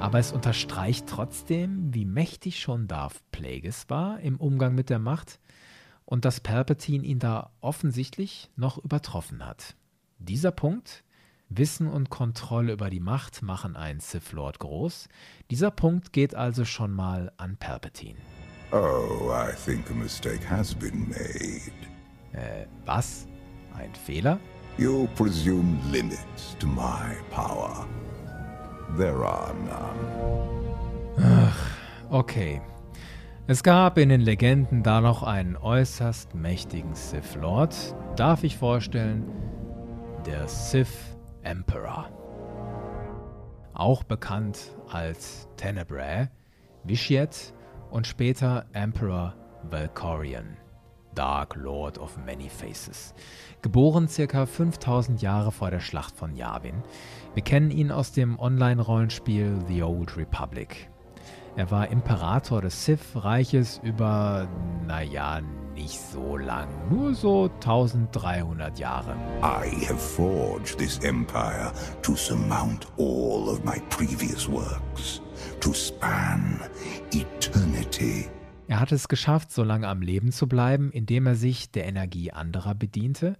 [0.00, 5.38] Aber es unterstreicht trotzdem, wie mächtig schon Darth Plagueis war im Umgang mit der Macht
[6.04, 9.76] und dass Palpatine ihn da offensichtlich noch übertroffen hat.
[10.18, 11.04] Dieser Punkt
[11.56, 15.08] Wissen und Kontrolle über die Macht machen einen Sith Lord groß.
[15.50, 18.18] Dieser Punkt geht also schon mal an Palpatine.
[18.72, 21.72] Oh, I think a mistake has been made.
[22.32, 23.26] Äh, was?
[23.74, 24.38] Ein Fehler?
[24.78, 27.86] You presume limits to my power.
[28.96, 30.62] There are none.
[31.18, 31.56] Ach,
[32.10, 32.60] okay.
[33.46, 37.74] Es gab in den Legenden da noch einen äußerst mächtigen Sith Lord.
[38.16, 39.24] Darf ich vorstellen?
[40.24, 41.11] Der Sith
[41.42, 42.08] Emperor.
[43.74, 46.28] Auch bekannt als Tenebrae,
[46.84, 47.52] Vitiate
[47.90, 49.34] und später Emperor
[49.70, 50.56] Valkorion,
[51.14, 53.14] Dark Lord of Many Faces.
[53.62, 56.82] Geboren circa 5000 Jahre vor der Schlacht von Yavin.
[57.34, 60.91] Wir kennen ihn aus dem Online-Rollenspiel The Old Republic.
[61.54, 64.48] Er war Imperator des Sith-Reiches über,
[64.86, 65.42] naja,
[65.74, 69.14] nicht so lang, nur so 1300 Jahre.
[69.42, 75.20] I have forged this empire to surmount all of my previous works,
[75.60, 76.58] to span
[77.12, 78.30] eternity.
[78.68, 82.32] Er hat es geschafft, so lange am Leben zu bleiben, indem er sich der Energie
[82.32, 83.36] anderer bediente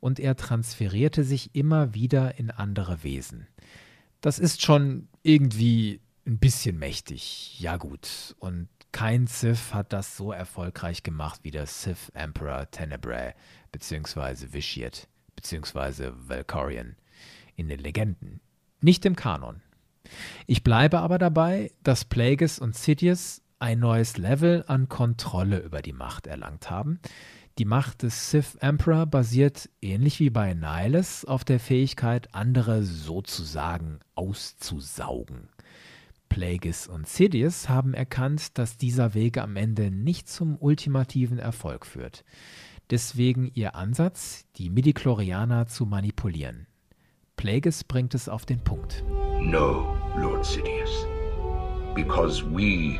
[0.00, 3.46] und er transferierte sich immer wieder in andere Wesen.
[4.20, 8.34] Das ist schon irgendwie ein bisschen mächtig, ja gut.
[8.38, 13.34] Und kein Sith hat das so erfolgreich gemacht wie der Sith Emperor Tenebrae
[13.72, 14.52] bzw.
[14.52, 16.12] Vitiate bzw.
[16.14, 16.96] Valkorion
[17.56, 18.40] in den Legenden.
[18.80, 19.62] Nicht im Kanon.
[20.46, 25.92] Ich bleibe aber dabei, dass Plagueis und Sidious ein neues Level an Kontrolle über die
[25.92, 27.00] Macht erlangt haben.
[27.58, 34.00] Die Macht des Sith Emperor basiert ähnlich wie bei Nihilus auf der Fähigkeit, andere sozusagen
[34.14, 35.48] auszusaugen.
[36.32, 42.24] Plagueis und Sidious haben erkannt, dass dieser Weg am Ende nicht zum ultimativen Erfolg führt.
[42.88, 46.66] Deswegen ihr Ansatz, die Midichlorianer zu manipulieren.
[47.36, 49.04] Plagueis bringt es auf den Punkt.
[49.42, 51.06] No, Lord Sidious.
[51.94, 52.98] Because we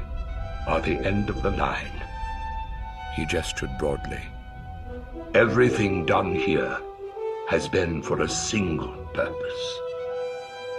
[0.66, 2.03] are the end of the line.
[3.16, 4.21] He gestured broadly.
[5.33, 6.77] Everything done here
[7.47, 9.92] has been for a single purpose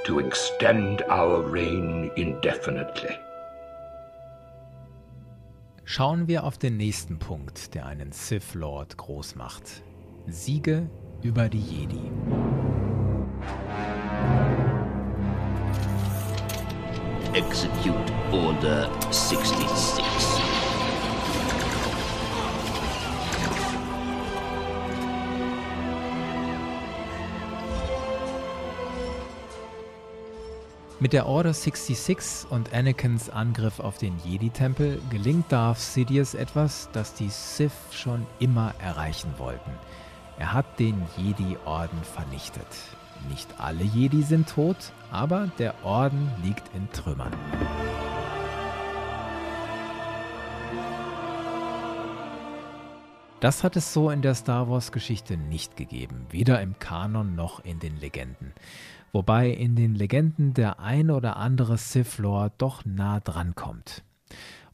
[0.03, 3.17] to extend our reign indefinitely.
[5.85, 9.83] Schauen wir auf den nächsten Punkt, der einen Sith Lord groß macht.
[10.27, 10.89] Siege
[11.21, 12.11] über die Jedi.
[17.33, 20.32] Execute Order 66.
[31.03, 37.13] Mit der Order 66 und Anakins Angriff auf den Jedi-Tempel gelingt Darth Sidious etwas, das
[37.13, 39.71] die Sith schon immer erreichen wollten.
[40.39, 42.65] Er hat den Jedi-Orden vernichtet.
[43.27, 44.77] Nicht alle Jedi sind tot,
[45.11, 47.33] aber der Orden liegt in Trümmern.
[53.41, 57.81] Das hat es so in der Star Wars-Geschichte nicht gegeben, weder im Kanon noch in
[57.81, 58.53] den Legenden
[59.13, 64.03] wobei in den Legenden der ein oder andere Sith Lord doch nah dran kommt.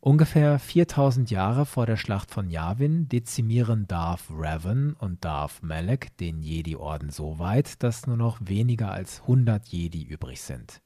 [0.01, 6.41] Ungefähr 4000 Jahre vor der Schlacht von Yavin dezimieren Darth Revan und Darth Malak den
[6.41, 10.81] Jedi-Orden so weit, dass nur noch weniger als 100 Jedi übrig sind.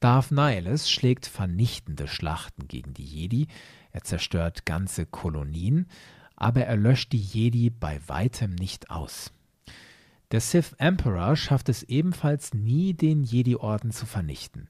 [0.00, 3.46] Darth Nihilus schlägt vernichtende Schlachten gegen die Jedi,
[3.92, 5.86] er zerstört ganze Kolonien,
[6.34, 9.34] aber er löscht die Jedi bei weitem nicht aus.
[10.32, 14.68] Der Sith Emperor schafft es ebenfalls nie, den Jedi-Orden zu vernichten.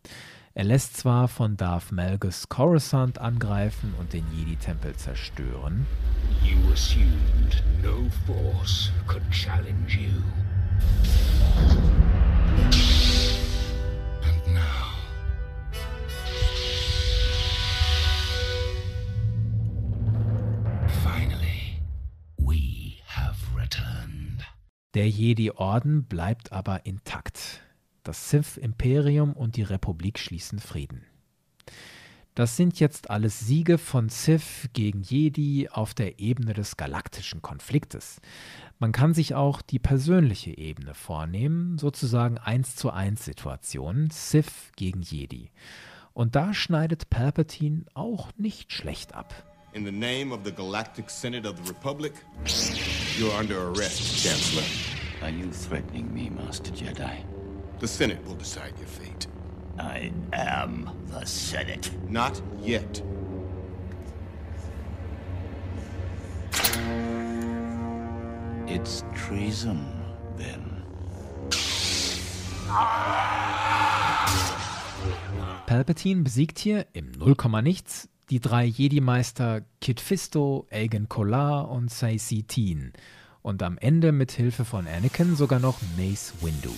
[0.55, 5.87] Er lässt zwar von Darth Malgus Coruscant angreifen und den Jedi-Tempel zerstören.
[6.43, 10.23] You assumed no force could challenge you.
[25.01, 27.63] Der Jedi-Orden bleibt aber intakt.
[28.03, 31.07] Das Sith-Imperium und die Republik schließen Frieden.
[32.35, 38.21] Das sind jetzt alles Siege von Sith gegen Jedi auf der Ebene des galaktischen Konfliktes.
[38.79, 45.01] Man kann sich auch die persönliche Ebene vornehmen, sozusagen 1 zu 1 Situationen, Sith gegen
[45.01, 45.51] Jedi.
[46.13, 49.47] Und da schneidet Palpatine auch nicht schlecht ab.
[49.73, 52.13] In the name of the Galactic Senate of the Republic,
[53.17, 54.65] you're under arrest, Chancellor.
[55.23, 57.25] Are you threatening me, Master Jedi?
[57.79, 59.27] The Senate will decide your fate.
[59.79, 61.91] I am the Senate.
[62.09, 63.03] Not yet.
[68.67, 69.85] It's treason,
[70.39, 70.85] then.
[75.67, 82.93] Palpatine besiegt hier im Nullkommanichts die drei Jedi-Meister Kit Fisto, Aegon Kolar und Saisi Teen
[83.43, 86.75] und am Ende mit Hilfe von Anakin sogar noch Mace Windu.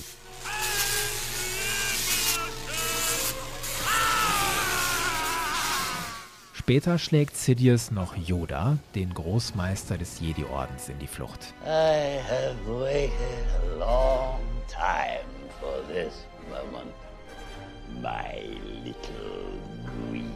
[6.63, 11.53] Später schlägt Sidious noch Yoda, den Großmeister des Jedi-Ordens, in die Flucht.
[11.65, 13.11] I have waited
[13.61, 15.27] a long time
[15.59, 16.95] for this moment.
[18.01, 19.59] My little
[20.09, 20.33] green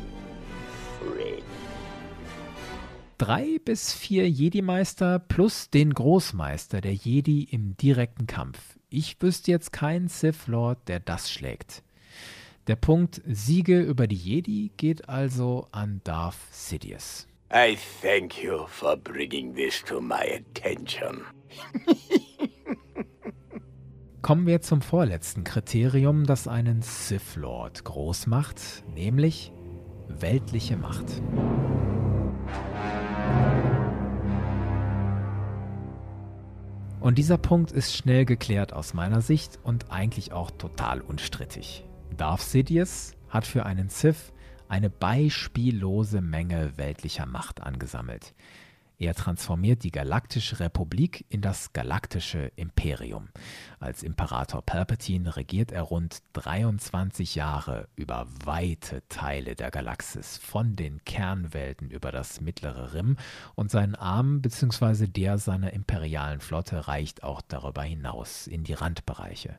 [0.99, 1.65] friend.
[3.18, 8.79] Drei bis vier Jedi-Meister plus den Großmeister der Jedi im direkten Kampf.
[8.90, 11.83] Ich wüsste jetzt keinen Sith Lord, der das schlägt.
[12.66, 17.26] Der Punkt Siege über die Jedi geht also an Darth Sidious.
[17.50, 21.22] I thank you for bringing this to my attention.
[24.20, 29.52] Kommen wir zum vorletzten Kriterium, das einen Sith Lord groß macht, nämlich
[30.09, 31.22] weltliche Macht.
[37.07, 41.85] Und dieser Punkt ist schnell geklärt aus meiner Sicht und eigentlich auch total unstrittig.
[42.16, 44.33] Darth Sidious hat für einen Sith
[44.66, 48.35] eine beispiellose Menge weltlicher Macht angesammelt.
[48.99, 53.29] Er transformiert die galaktische Republik in das galaktische Imperium.
[53.79, 61.05] Als Imperator Palpatine regiert er rund 23 Jahre über weite Teile der Galaxis, von den
[61.05, 63.19] Kernwelten über das mittlere Rim
[63.55, 65.09] und sein Arm bzw.
[65.09, 69.59] der seiner imperialen Flotte reicht auch darüber hinaus in die Randbereiche.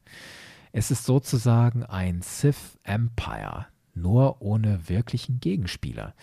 [0.71, 6.15] Es ist sozusagen ein Sith Empire, nur ohne wirklichen Gegenspieler.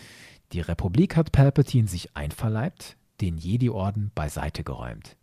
[0.53, 5.17] Die Republik hat Palpatine sich einverleibt, den Jedi-Orden beiseite geräumt.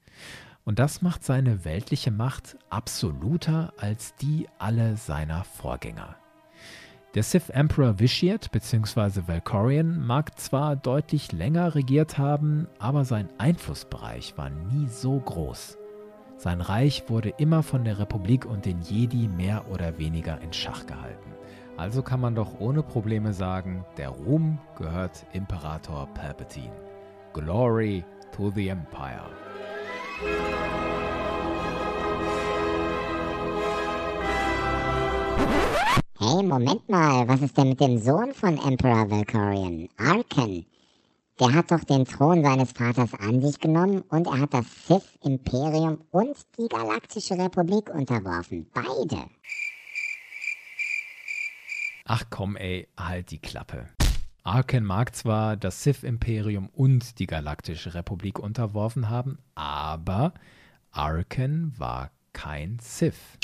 [0.64, 6.16] Und das macht seine weltliche Macht absoluter als die aller seiner Vorgänger.
[7.14, 9.24] Der Sith Emperor Vitiate bzw.
[9.28, 15.78] Valkorion mag zwar deutlich länger regiert haben, aber sein Einflussbereich war nie so groß.
[16.38, 20.86] Sein Reich wurde immer von der Republik und den Jedi mehr oder weniger in Schach
[20.86, 21.32] gehalten.
[21.76, 26.91] Also kann man doch ohne Probleme sagen, der Ruhm gehört Imperator Palpatine.
[27.34, 29.30] Glory to the Empire.
[36.20, 40.65] Hey, Moment mal, was ist denn mit dem Sohn von Emperor Valkorion, Arken?
[41.39, 46.02] Der hat doch den Thron seines Vaters an sich genommen und er hat das Sith-Imperium
[46.12, 48.70] und die Galaktische Republik unterworfen.
[48.74, 49.30] Beide.
[52.06, 53.89] Ach komm, ey, halt die Klappe.
[54.44, 60.34] Arken mag zwar das Sith-Imperium und die Galaktische Republik unterworfen haben, aber
[60.89, 63.38] Arken war kein Sith.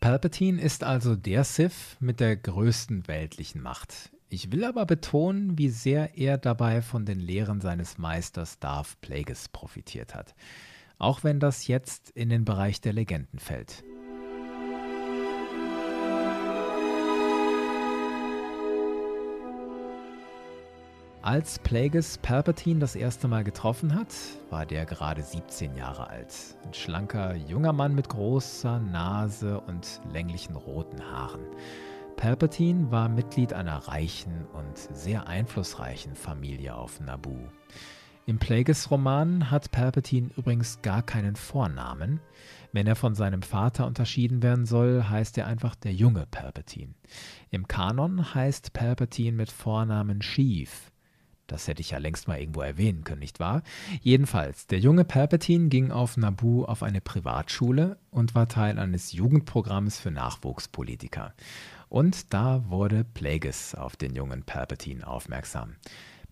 [0.00, 4.10] Palpatine ist also der Sith mit der größten weltlichen Macht.
[4.28, 9.48] Ich will aber betonen, wie sehr er dabei von den Lehren seines Meisters Darth Plagueis
[9.48, 10.34] profitiert hat.
[10.98, 13.84] Auch wenn das jetzt in den Bereich der Legenden fällt.
[21.26, 24.14] Als Plagueis Palpatine das erste Mal getroffen hat,
[24.48, 26.32] war der gerade 17 Jahre alt.
[26.64, 31.40] Ein schlanker junger Mann mit großer Nase und länglichen roten Haaren.
[32.14, 37.48] Palpatine war Mitglied einer reichen und sehr einflussreichen Familie auf Naboo.
[38.26, 42.20] Im Plagueis-Roman hat Palpatine übrigens gar keinen Vornamen.
[42.70, 46.94] Wenn er von seinem Vater unterschieden werden soll, heißt er einfach der junge Palpatine.
[47.50, 50.92] Im Kanon heißt Palpatine mit Vornamen Sheev.
[51.46, 53.62] Das hätte ich ja längst mal irgendwo erwähnen können, nicht wahr?
[54.00, 59.98] Jedenfalls, der junge Palpatine ging auf Naboo auf eine Privatschule und war Teil eines Jugendprogramms
[59.98, 61.34] für Nachwuchspolitiker.
[61.88, 65.76] Und da wurde Plagueis auf den jungen Palpatine aufmerksam.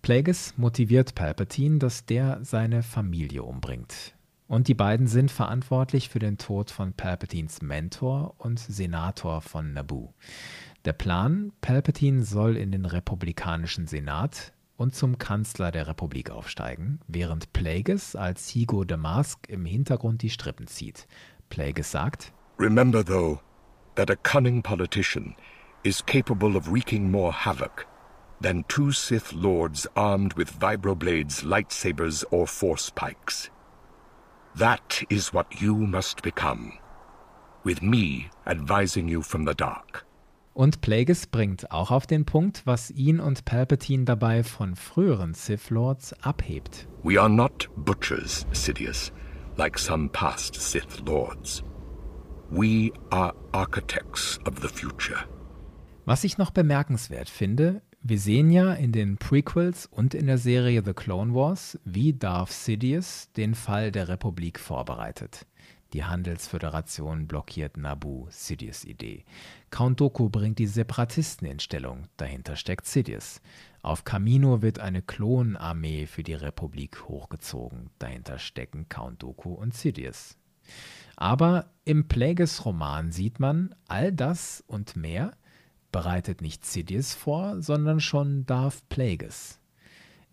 [0.01, 4.13] Plagueis motiviert Palpatine, dass der seine Familie umbringt.
[4.47, 10.13] Und die beiden sind verantwortlich für den Tod von Palpatines Mentor und Senator von Naboo.
[10.85, 17.53] Der Plan, Palpatine soll in den republikanischen Senat und zum Kanzler der Republik aufsteigen, während
[17.53, 21.07] Plagueis als Higo Damask im Hintergrund die Strippen zieht.
[21.49, 23.39] Plagueis sagt: Remember though
[23.95, 25.35] that a cunning politician
[25.83, 27.85] is capable of wreaking more havoc
[28.41, 33.49] than two Sith lords armed with vibroblades, lightsabers, or force pikes.
[34.55, 36.79] That is what you must become,
[37.63, 40.05] with me advising you from the dark.
[40.55, 45.69] Und Plagueis bringt auch auf den Punkt, was ihn und Palpatine dabei von früheren Sith
[45.69, 46.87] Lords abhebt.
[47.03, 49.11] We are not butchers, Sidious,
[49.57, 51.61] like some past Sith Lords.
[52.49, 55.25] We are architects of the future.
[56.05, 60.83] Was ich noch bemerkenswert finde, wir sehen ja in den Prequels und in der Serie
[60.85, 65.45] The Clone Wars, wie Darth Sidious den Fall der Republik vorbereitet.
[65.95, 69.23] Die Handelsföderation blockiert Naboo, Sidious Idee.
[69.75, 73.41] Count Dooku bringt die Separatisten in Stellung, dahinter steckt Sidious.
[73.81, 80.37] Auf Kamino wird eine Klonarmee für die Republik hochgezogen, dahinter stecken Count Dooku und Sidious.
[81.17, 85.35] Aber im Plagueis-Roman sieht man, all das und mehr
[85.91, 89.59] bereitet nicht Sidious vor, sondern schon Darth Plagueis.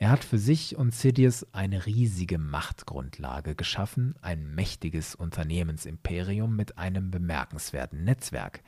[0.02, 7.12] Er hat für sich und Sidious eine riesige Machtgrundlage geschaffen, ein mächtiges Unternehmensimperium mit einem
[7.12, 8.64] bemerkenswerten Netzwerk.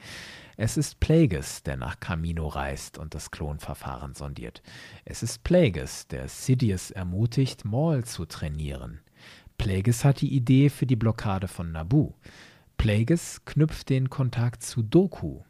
[0.57, 4.63] Es ist Plagueis, der nach Camino reist und das Klonverfahren sondiert.
[5.05, 9.01] Es ist Plagueis, der Sidious ermutigt, Maul zu trainieren.
[9.59, 12.15] Plagueis hat die Idee für die Blockade von Naboo.
[12.77, 15.41] Plagueis knüpft den Kontakt zu Doku.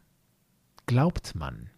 [0.87, 1.69] Glaubt man,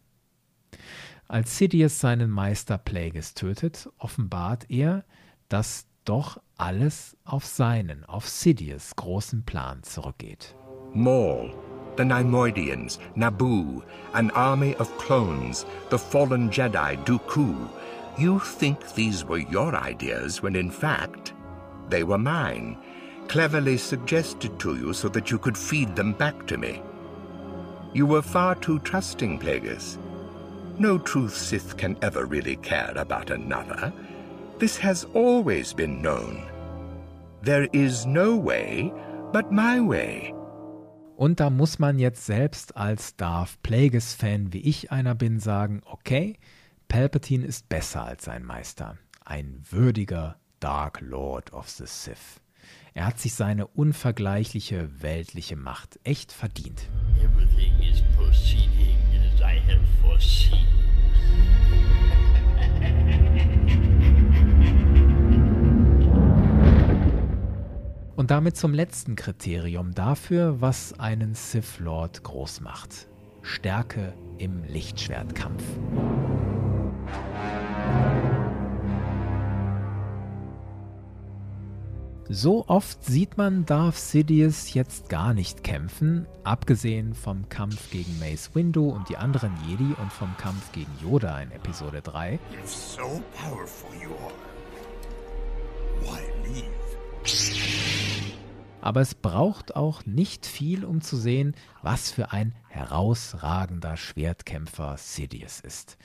[1.28, 5.04] als Sidious seinen Meister Plagueis tötet, offenbart er,
[5.48, 10.54] dass doch alles auf seinen, auf Sidious großen Plan zurückgeht.
[10.94, 11.52] Maul,
[11.96, 17.54] the Neimoidians, Naboo, an army of clones, the fallen Jedi, Dooku.
[18.16, 21.34] You think these were your ideas when in fact
[21.90, 22.78] they were mine,
[23.28, 26.80] cleverly suggested to you so that you could feed them back to me.
[27.92, 29.98] You were far too trusting, Plagueis.
[30.78, 33.92] No true Sith can ever really care about another.
[34.58, 36.42] This has always been known.
[37.42, 38.92] There is no way
[39.32, 40.34] but my way.
[41.16, 46.36] Und da muss man jetzt selbst als Darth Plagueis-Fan, wie ich einer bin, sagen, okay,
[46.88, 48.98] Palpatine ist besser als sein Meister.
[49.24, 52.42] Ein würdiger Dark Lord of the Sith.
[52.92, 56.90] Er hat sich seine unvergleichliche weltliche Macht echt verdient.
[68.26, 73.06] Und damit zum letzten Kriterium dafür, was einen Sith Lord groß macht.
[73.42, 75.62] Stärke im Lichtschwertkampf.
[82.28, 88.50] So oft sieht man Darth Sidious jetzt gar nicht kämpfen, abgesehen vom Kampf gegen Mace
[88.52, 92.40] Windu und die anderen Jedi und vom Kampf gegen Yoda in Episode 3.
[92.64, 93.22] If so?
[98.80, 105.60] Aber es braucht auch nicht viel, um zu sehen, was für ein herausragender Schwertkämpfer Sidious
[105.60, 105.96] ist.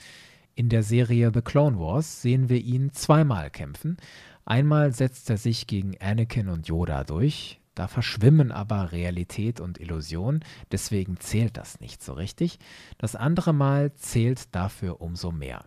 [0.53, 3.97] In der Serie The Clone Wars sehen wir ihn zweimal kämpfen,
[4.45, 10.41] Einmal setzt er sich gegen Anakin und Yoda durch, da verschwimmen aber Realität und Illusion,
[10.71, 12.59] deswegen zählt das nicht so richtig.
[12.97, 15.65] Das andere Mal zählt dafür umso mehr.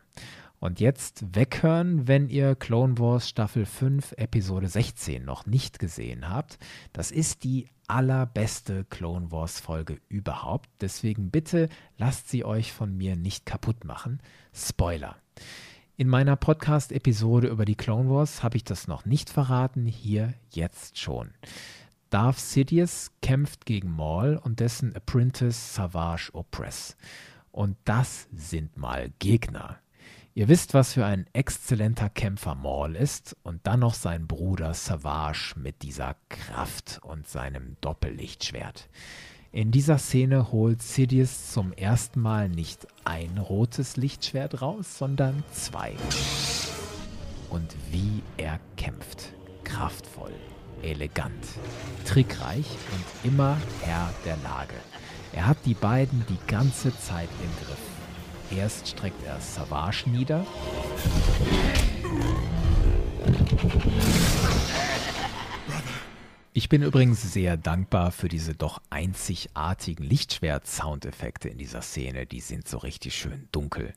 [0.61, 6.59] Und jetzt weghören, wenn ihr Clone Wars Staffel 5 Episode 16 noch nicht gesehen habt.
[6.95, 10.71] Das ist die allerbeste Clone Wars Folge überhaupt.
[10.81, 11.69] Deswegen bitte
[11.99, 14.21] lasst sie euch von mir nicht kaputt machen.
[14.55, 15.17] Spoiler.
[15.97, 20.99] In meiner Podcast-Episode über die Clone Wars habe ich das noch nicht verraten, hier jetzt
[20.99, 21.31] schon.
[22.11, 26.97] Darth Sidious kämpft gegen Maul und dessen Apprentice Savage Opress.
[27.53, 29.79] Und das sind mal Gegner.
[30.35, 35.55] Ihr wisst, was für ein exzellenter Kämpfer Maul ist und dann noch sein Bruder Savage
[35.57, 38.89] mit dieser Kraft und seinem Doppellichtschwert.
[39.55, 45.93] In dieser Szene holt Sidious zum ersten Mal nicht ein rotes Lichtschwert raus, sondern zwei.
[47.51, 49.33] Und wie er kämpft.
[49.63, 50.33] Kraftvoll,
[50.83, 51.47] elegant,
[52.05, 54.75] trickreich und immer Herr der Lage.
[55.33, 58.59] Er hat die beiden die ganze Zeit im Griff.
[58.59, 60.45] Erst streckt er Savage nieder.
[66.57, 72.27] Ich bin übrigens sehr dankbar für diese doch einzigartigen Lichtschwert-Soundeffekte in dieser Szene.
[72.27, 73.93] Die sind so richtig schön dunkel.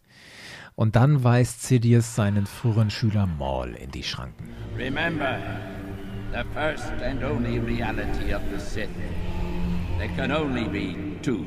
[0.73, 4.49] Und dann weist Sidious seinen früheren Schüler Maul in die Schranken.
[4.75, 5.37] Remember,
[6.31, 8.89] the first and only reality of the Sith.
[9.99, 11.45] There can only be two.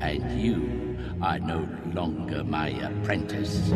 [0.00, 3.70] And you are no longer my apprentice.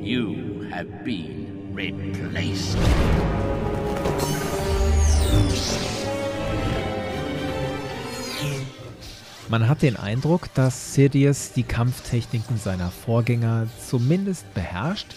[0.00, 2.76] You have been replaced.
[9.48, 15.14] Man hat den Eindruck, dass Sidious die Kampftechniken seiner Vorgänger zumindest beherrscht,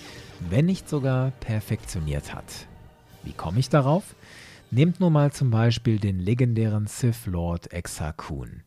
[0.49, 2.68] wenn nicht sogar perfektioniert hat.
[3.24, 4.16] Wie komme ich darauf?
[4.70, 8.64] Nehmt nur mal zum Beispiel den legendären Sith Lord Exar-Kun.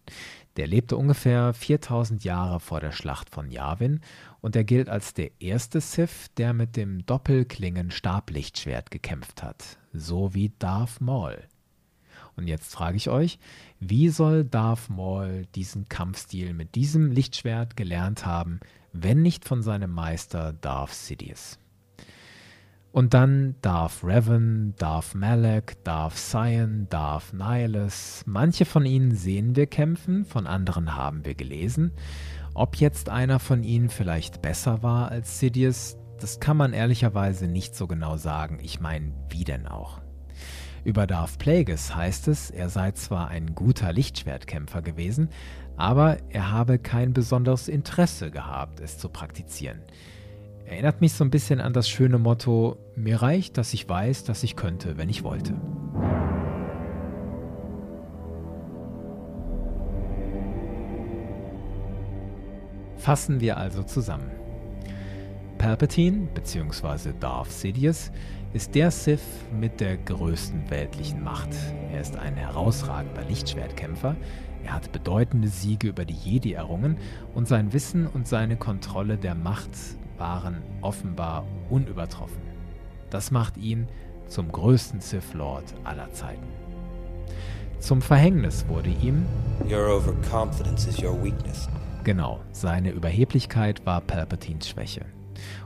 [0.56, 4.00] Der lebte ungefähr 4000 Jahre vor der Schlacht von Yavin
[4.40, 10.52] und er gilt als der erste Sith, der mit dem Doppelklingen-Stablichtschwert gekämpft hat, so wie
[10.58, 11.38] Darth Maul.
[12.36, 13.38] Und jetzt frage ich euch,
[13.80, 18.60] wie soll Darth Maul diesen Kampfstil mit diesem Lichtschwert gelernt haben,
[18.92, 21.58] wenn nicht von seinem Meister Darth Sidious?
[22.92, 28.24] Und dann Darth Revan, Darth Malak, Darth Sion, Darth Nihilus.
[28.26, 31.92] Manche von ihnen sehen wir kämpfen, von anderen haben wir gelesen.
[32.52, 37.74] Ob jetzt einer von ihnen vielleicht besser war als Sidious, das kann man ehrlicherweise nicht
[37.74, 38.58] so genau sagen.
[38.62, 40.00] Ich meine, wie denn auch?
[40.84, 45.28] Über Darth Plagueis heißt es, er sei zwar ein guter Lichtschwertkämpfer gewesen,
[45.76, 49.80] aber er habe kein besonderes Interesse gehabt, es zu praktizieren.
[50.66, 54.42] Erinnert mich so ein bisschen an das schöne Motto, mir reicht, dass ich weiß, dass
[54.42, 55.54] ich könnte, wenn ich wollte.
[62.96, 64.30] Fassen wir also zusammen.
[65.60, 67.12] Palpatine bzw.
[67.20, 68.10] Darth Sidious
[68.54, 69.20] ist der Sith
[69.60, 71.50] mit der größten weltlichen Macht.
[71.92, 74.16] Er ist ein herausragender Lichtschwertkämpfer,
[74.64, 76.96] er hat bedeutende Siege über die Jedi errungen
[77.34, 79.68] und sein Wissen und seine Kontrolle der Macht
[80.16, 82.40] waren offenbar unübertroffen.
[83.10, 83.86] Das macht ihn
[84.28, 86.48] zum größten Sith Lord aller Zeiten.
[87.80, 89.26] Zum Verhängnis wurde ihm.
[92.02, 95.04] Genau, seine Überheblichkeit war Palpatines Schwäche.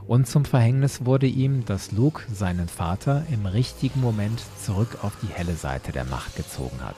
[0.07, 5.33] Und zum Verhängnis wurde ihm, dass Luke seinen Vater im richtigen Moment zurück auf die
[5.33, 6.97] helle Seite der Macht gezogen hat.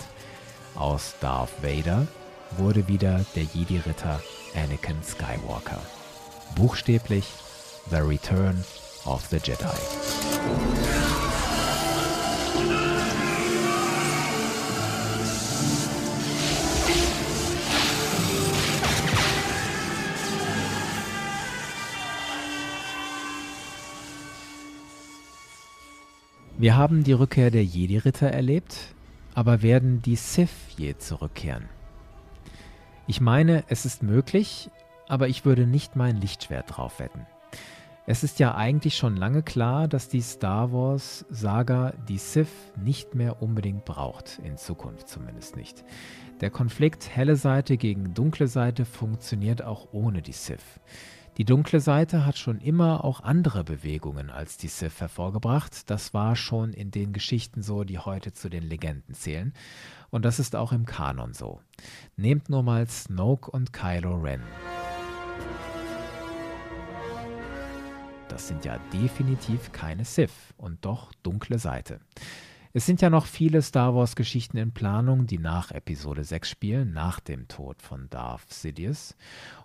[0.75, 2.07] Aus Darth Vader
[2.57, 4.21] wurde wieder der Jedi-Ritter
[4.55, 5.81] Anakin Skywalker.
[6.55, 7.25] Buchstäblich
[7.89, 8.63] The Return
[9.05, 11.16] of the Jedi.
[26.59, 28.95] Wir haben die Rückkehr der Jedi-Ritter erlebt,
[29.35, 31.69] aber werden die Sith je zurückkehren?
[33.05, 34.71] Ich meine, es ist möglich,
[35.07, 37.27] aber ich würde nicht mein Lichtschwert drauf wetten.
[38.07, 43.39] Es ist ja eigentlich schon lange klar, dass die Star Wars-Saga die Sith nicht mehr
[43.43, 45.83] unbedingt braucht, in Zukunft zumindest nicht.
[46.41, 50.79] Der Konflikt helle Seite gegen dunkle Seite funktioniert auch ohne die Sith.
[51.37, 55.87] Die dunkle Seite hat schon immer auch andere Bewegungen als die Sith hervorgebracht.
[55.87, 59.53] Das war schon in den Geschichten so, die heute zu den Legenden zählen.
[60.09, 61.61] Und das ist auch im Kanon so.
[62.15, 64.41] Nehmt nur mal Snoke und Kylo Ren.
[68.29, 71.99] Das sind ja definitiv keine Sith und doch dunkle Seite.
[72.77, 77.19] Es sind ja noch viele Star Wars-Geschichten in Planung, die nach Episode 6 spielen, nach
[77.19, 79.15] dem Tod von Darth Sidious.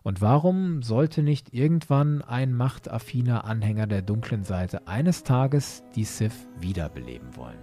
[0.03, 6.49] Und warum sollte nicht irgendwann ein machtaffiner Anhänger der dunklen Seite eines Tages die Sith
[6.59, 7.61] wiederbeleben wollen?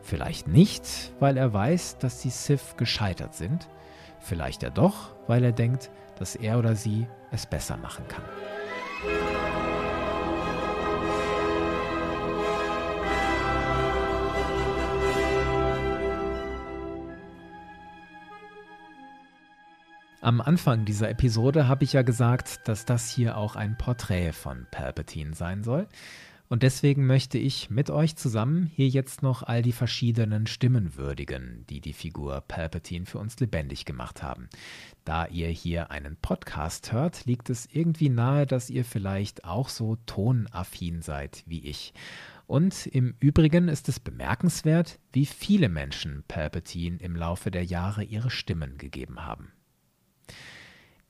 [0.00, 3.68] Vielleicht nicht, weil er weiß, dass die Sith gescheitert sind.
[4.20, 9.41] Vielleicht ja doch, weil er denkt, dass er oder sie es besser machen kann.
[20.24, 24.68] Am Anfang dieser Episode habe ich ja gesagt, dass das hier auch ein Porträt von
[24.70, 25.88] Palpatine sein soll.
[26.48, 31.64] Und deswegen möchte ich mit euch zusammen hier jetzt noch all die verschiedenen Stimmen würdigen,
[31.68, 34.48] die die Figur Palpatine für uns lebendig gemacht haben.
[35.04, 39.96] Da ihr hier einen Podcast hört, liegt es irgendwie nahe, dass ihr vielleicht auch so
[40.06, 41.94] tonaffin seid wie ich.
[42.46, 48.30] Und im Übrigen ist es bemerkenswert, wie viele Menschen Palpatine im Laufe der Jahre ihre
[48.30, 49.50] Stimmen gegeben haben.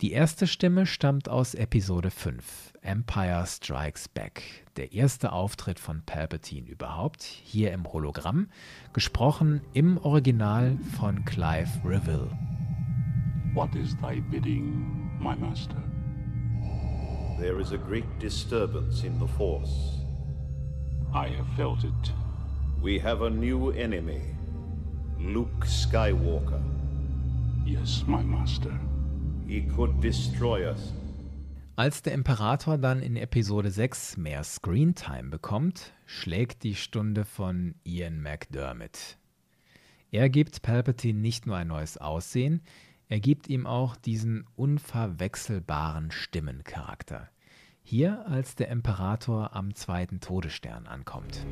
[0.03, 4.43] Die erste Stimme stammt aus Episode 5, Empire Strikes Back,
[4.77, 8.49] der erste Auftritt von Palpatine überhaupt, hier im Hologramm,
[8.95, 12.29] gesprochen im Original von Clive Revill.
[13.55, 15.81] What is thy bidding, my master?
[17.39, 20.01] There is a great disturbance in the Force.
[21.15, 22.13] I have felt it.
[22.83, 24.35] We have a new enemy,
[25.21, 26.61] Luke Skywalker.
[27.65, 28.77] Yes, my master.
[29.53, 30.95] He could destroy us.
[31.77, 38.23] Als der Imperator dann in Episode 6 mehr Screentime bekommt, schlägt die Stunde von Ian
[38.23, 39.19] McDermott.
[40.11, 42.63] Er gibt Palpatine nicht nur ein neues Aussehen,
[43.11, 47.29] er gibt ihm auch diesen unverwechselbaren Stimmencharakter.
[47.83, 51.45] Hier, als der Imperator am zweiten Todesstern ankommt.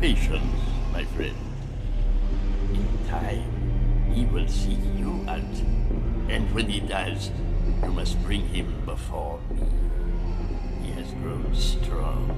[0.00, 0.40] Patience,
[0.92, 1.34] my friend.
[2.72, 3.63] In time,
[4.14, 5.56] he will seek you out.
[6.28, 7.30] And when he does,
[7.82, 9.66] you must bring him before me.
[10.82, 12.30] He has grown strong.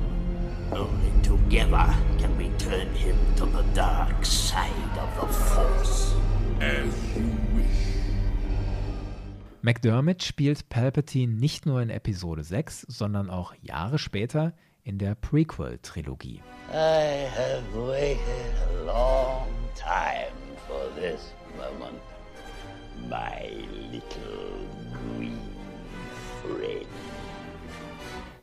[0.73, 6.15] Only together can we turn him to the dark side of the Force.
[6.61, 7.67] As you wish.
[9.63, 16.41] McDermott spielt Palpatine nicht nur in Episode 6, sondern auch Jahre später in der Prequel-Trilogie.
[16.73, 18.19] I have waited
[18.71, 20.33] a long time
[20.67, 21.33] for this.
[23.09, 23.51] My
[23.93, 25.39] little green
[26.43, 26.87] friend.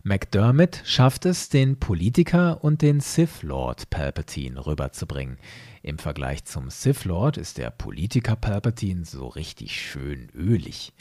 [0.04, 5.38] McDermott schafft es, den Politiker und den Sith Lord Palpatine rüberzubringen.
[5.82, 10.94] Im Vergleich zum Sith Lord ist der Politiker Palpatine so richtig schön ölig.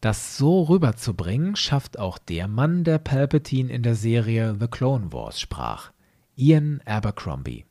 [0.00, 5.40] Das so rüberzubringen, schafft auch der Mann, der Palpatine in der Serie The Clone Wars
[5.40, 5.90] sprach,
[6.36, 7.64] Ian Abercrombie.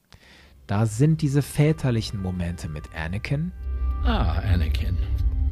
[0.68, 3.52] Da sind diese väterlichen Momente mit Anakin.
[4.04, 4.96] Ah, Anakin.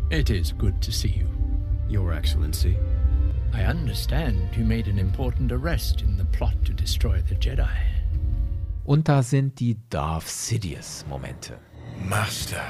[0.09, 1.27] It is good to see you.
[1.87, 2.77] Your Excellency.
[3.53, 7.69] I understand you made an important arrest in the plot to destroy the Jedi.
[8.85, 11.59] Und da sind die Darth Sidious-Momente.
[12.07, 12.63] Master.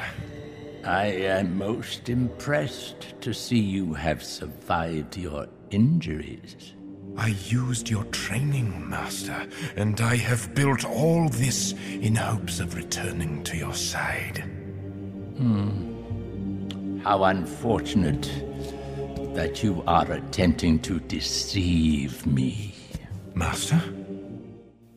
[0.83, 6.73] I am most impressed to see you have survived your injuries.
[7.17, 13.43] I used your training, Master, and I have built all this in hopes of returning
[13.43, 14.58] to your side.
[15.39, 18.29] How unfortunate
[19.33, 22.73] that you are attempting to deceive me.
[23.33, 23.81] Master?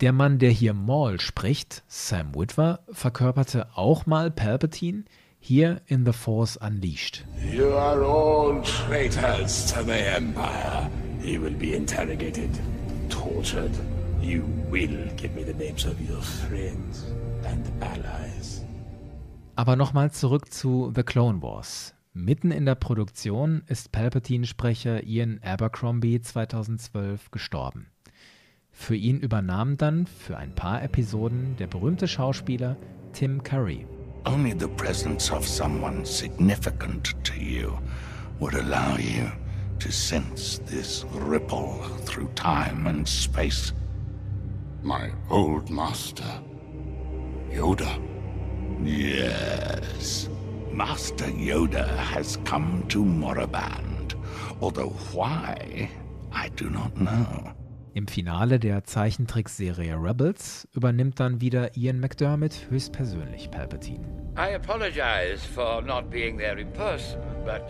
[0.01, 5.05] Der Mann, der hier Maul spricht, Sam Witwer, verkörperte auch mal Palpatine,
[5.39, 7.25] hier in The Force Unleashed.
[7.53, 10.91] You are all traitors to the Empire.
[11.23, 12.51] He will be interrogated,
[13.09, 13.71] tortured.
[14.21, 17.05] You will give me the names of your friends
[17.45, 18.62] and allies.
[19.55, 21.95] Aber nochmal zurück zu The Clone Wars.
[22.15, 27.89] Mitten in der Produktion ist Palpatine-Sprecher Ian Abercrombie 2012 gestorben.
[28.71, 32.79] Für ihn übernahm dann für ein paar Episoden der berühmte Schauspieler
[33.13, 33.87] Tim Curry.
[34.25, 37.79] Only the presence of someone significant to you
[38.41, 39.31] would allow you
[39.81, 43.75] to sense this ripple through time and space.
[44.83, 46.41] My old master,
[47.51, 48.12] Yoda.
[48.85, 50.29] Yes.
[50.73, 54.15] Master Yoda has come to Moraband,
[54.61, 55.89] although why,
[56.33, 57.53] I do not know.
[57.95, 64.05] Im Finale der Zeichentrickserie Rebels übernimmt dann wieder Ian McDermott höchstpersönlich Palpatine.
[64.37, 67.63] I apologize for not being there in person, but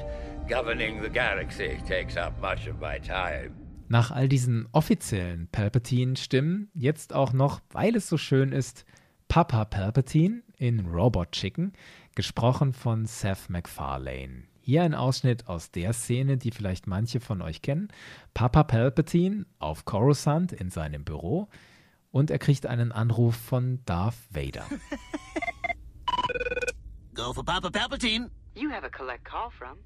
[0.48, 3.50] governing the galaxy takes up much of my time.
[3.88, 8.86] Nach all diesen offiziellen Palpatine-Stimmen jetzt auch noch, weil es so schön ist,
[9.28, 11.72] Papa Palpatine in Robot Chicken,
[12.14, 14.44] gesprochen von Seth MacFarlane.
[14.60, 17.88] Hier ein Ausschnitt aus der Szene, die vielleicht manche von euch kennen.
[18.32, 21.48] Papa Palpatine auf Coruscant in seinem Büro
[22.12, 24.64] und er kriegt einen Anruf von Darth Vader.
[27.14, 28.30] Go for Papa Palpatine.
[28.54, 29.78] You have a collect call from.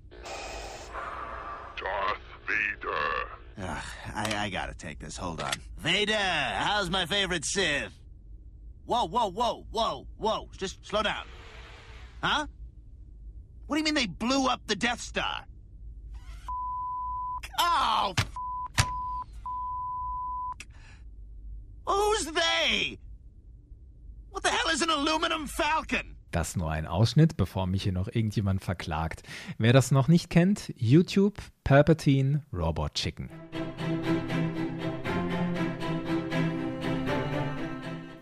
[1.80, 3.30] Darth Vader.
[3.58, 3.82] Ugh,
[4.14, 5.16] I, I gotta take this.
[5.16, 5.54] Hold on.
[5.78, 7.94] Vader, how's my favorite Sith?
[8.86, 10.48] Whoa, whoa, whoa, whoa, whoa.
[10.56, 11.24] Just slow down.
[12.22, 12.46] Huh?
[13.66, 15.44] What do you mean they blew up the Death Star?
[17.58, 18.14] Oh,
[21.86, 22.98] Who's they?
[24.30, 26.16] What the hell is an aluminum falcon?
[26.32, 29.22] Das nur ein Ausschnitt, bevor mich hier noch irgendjemand verklagt.
[29.58, 33.30] Wer das noch nicht kennt, YouTube, Palpatine, Robot Chicken.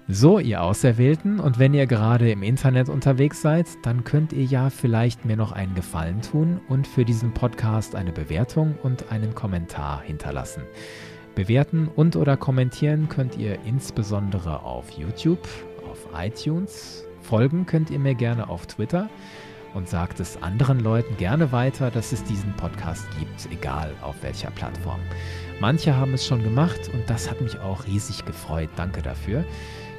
[0.06, 4.68] So, ihr Auserwählten, und wenn ihr gerade im Internet unterwegs seid, dann könnt ihr ja
[4.68, 10.02] vielleicht mir noch einen Gefallen tun und für diesen Podcast eine Bewertung und einen Kommentar
[10.02, 10.62] hinterlassen.
[11.34, 15.48] Bewerten und oder kommentieren könnt ihr insbesondere auf YouTube,
[15.90, 17.06] auf iTunes.
[17.22, 19.08] Folgen könnt ihr mir gerne auf Twitter
[19.72, 24.50] und sagt es anderen Leuten gerne weiter, dass es diesen Podcast gibt, egal auf welcher
[24.50, 25.00] Plattform.
[25.60, 28.68] Manche haben es schon gemacht und das hat mich auch riesig gefreut.
[28.76, 29.44] Danke dafür.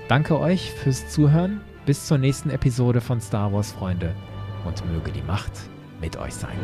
[0.07, 1.61] Danke euch fürs Zuhören.
[1.87, 4.15] Bis zur nächsten Episode von Star Wars Freunde
[4.63, 5.51] und möge die Macht
[5.99, 6.55] mit euch sein.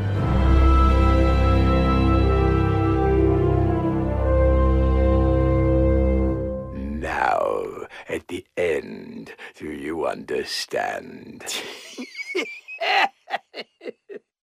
[6.99, 11.43] Now, at the end, do you understand?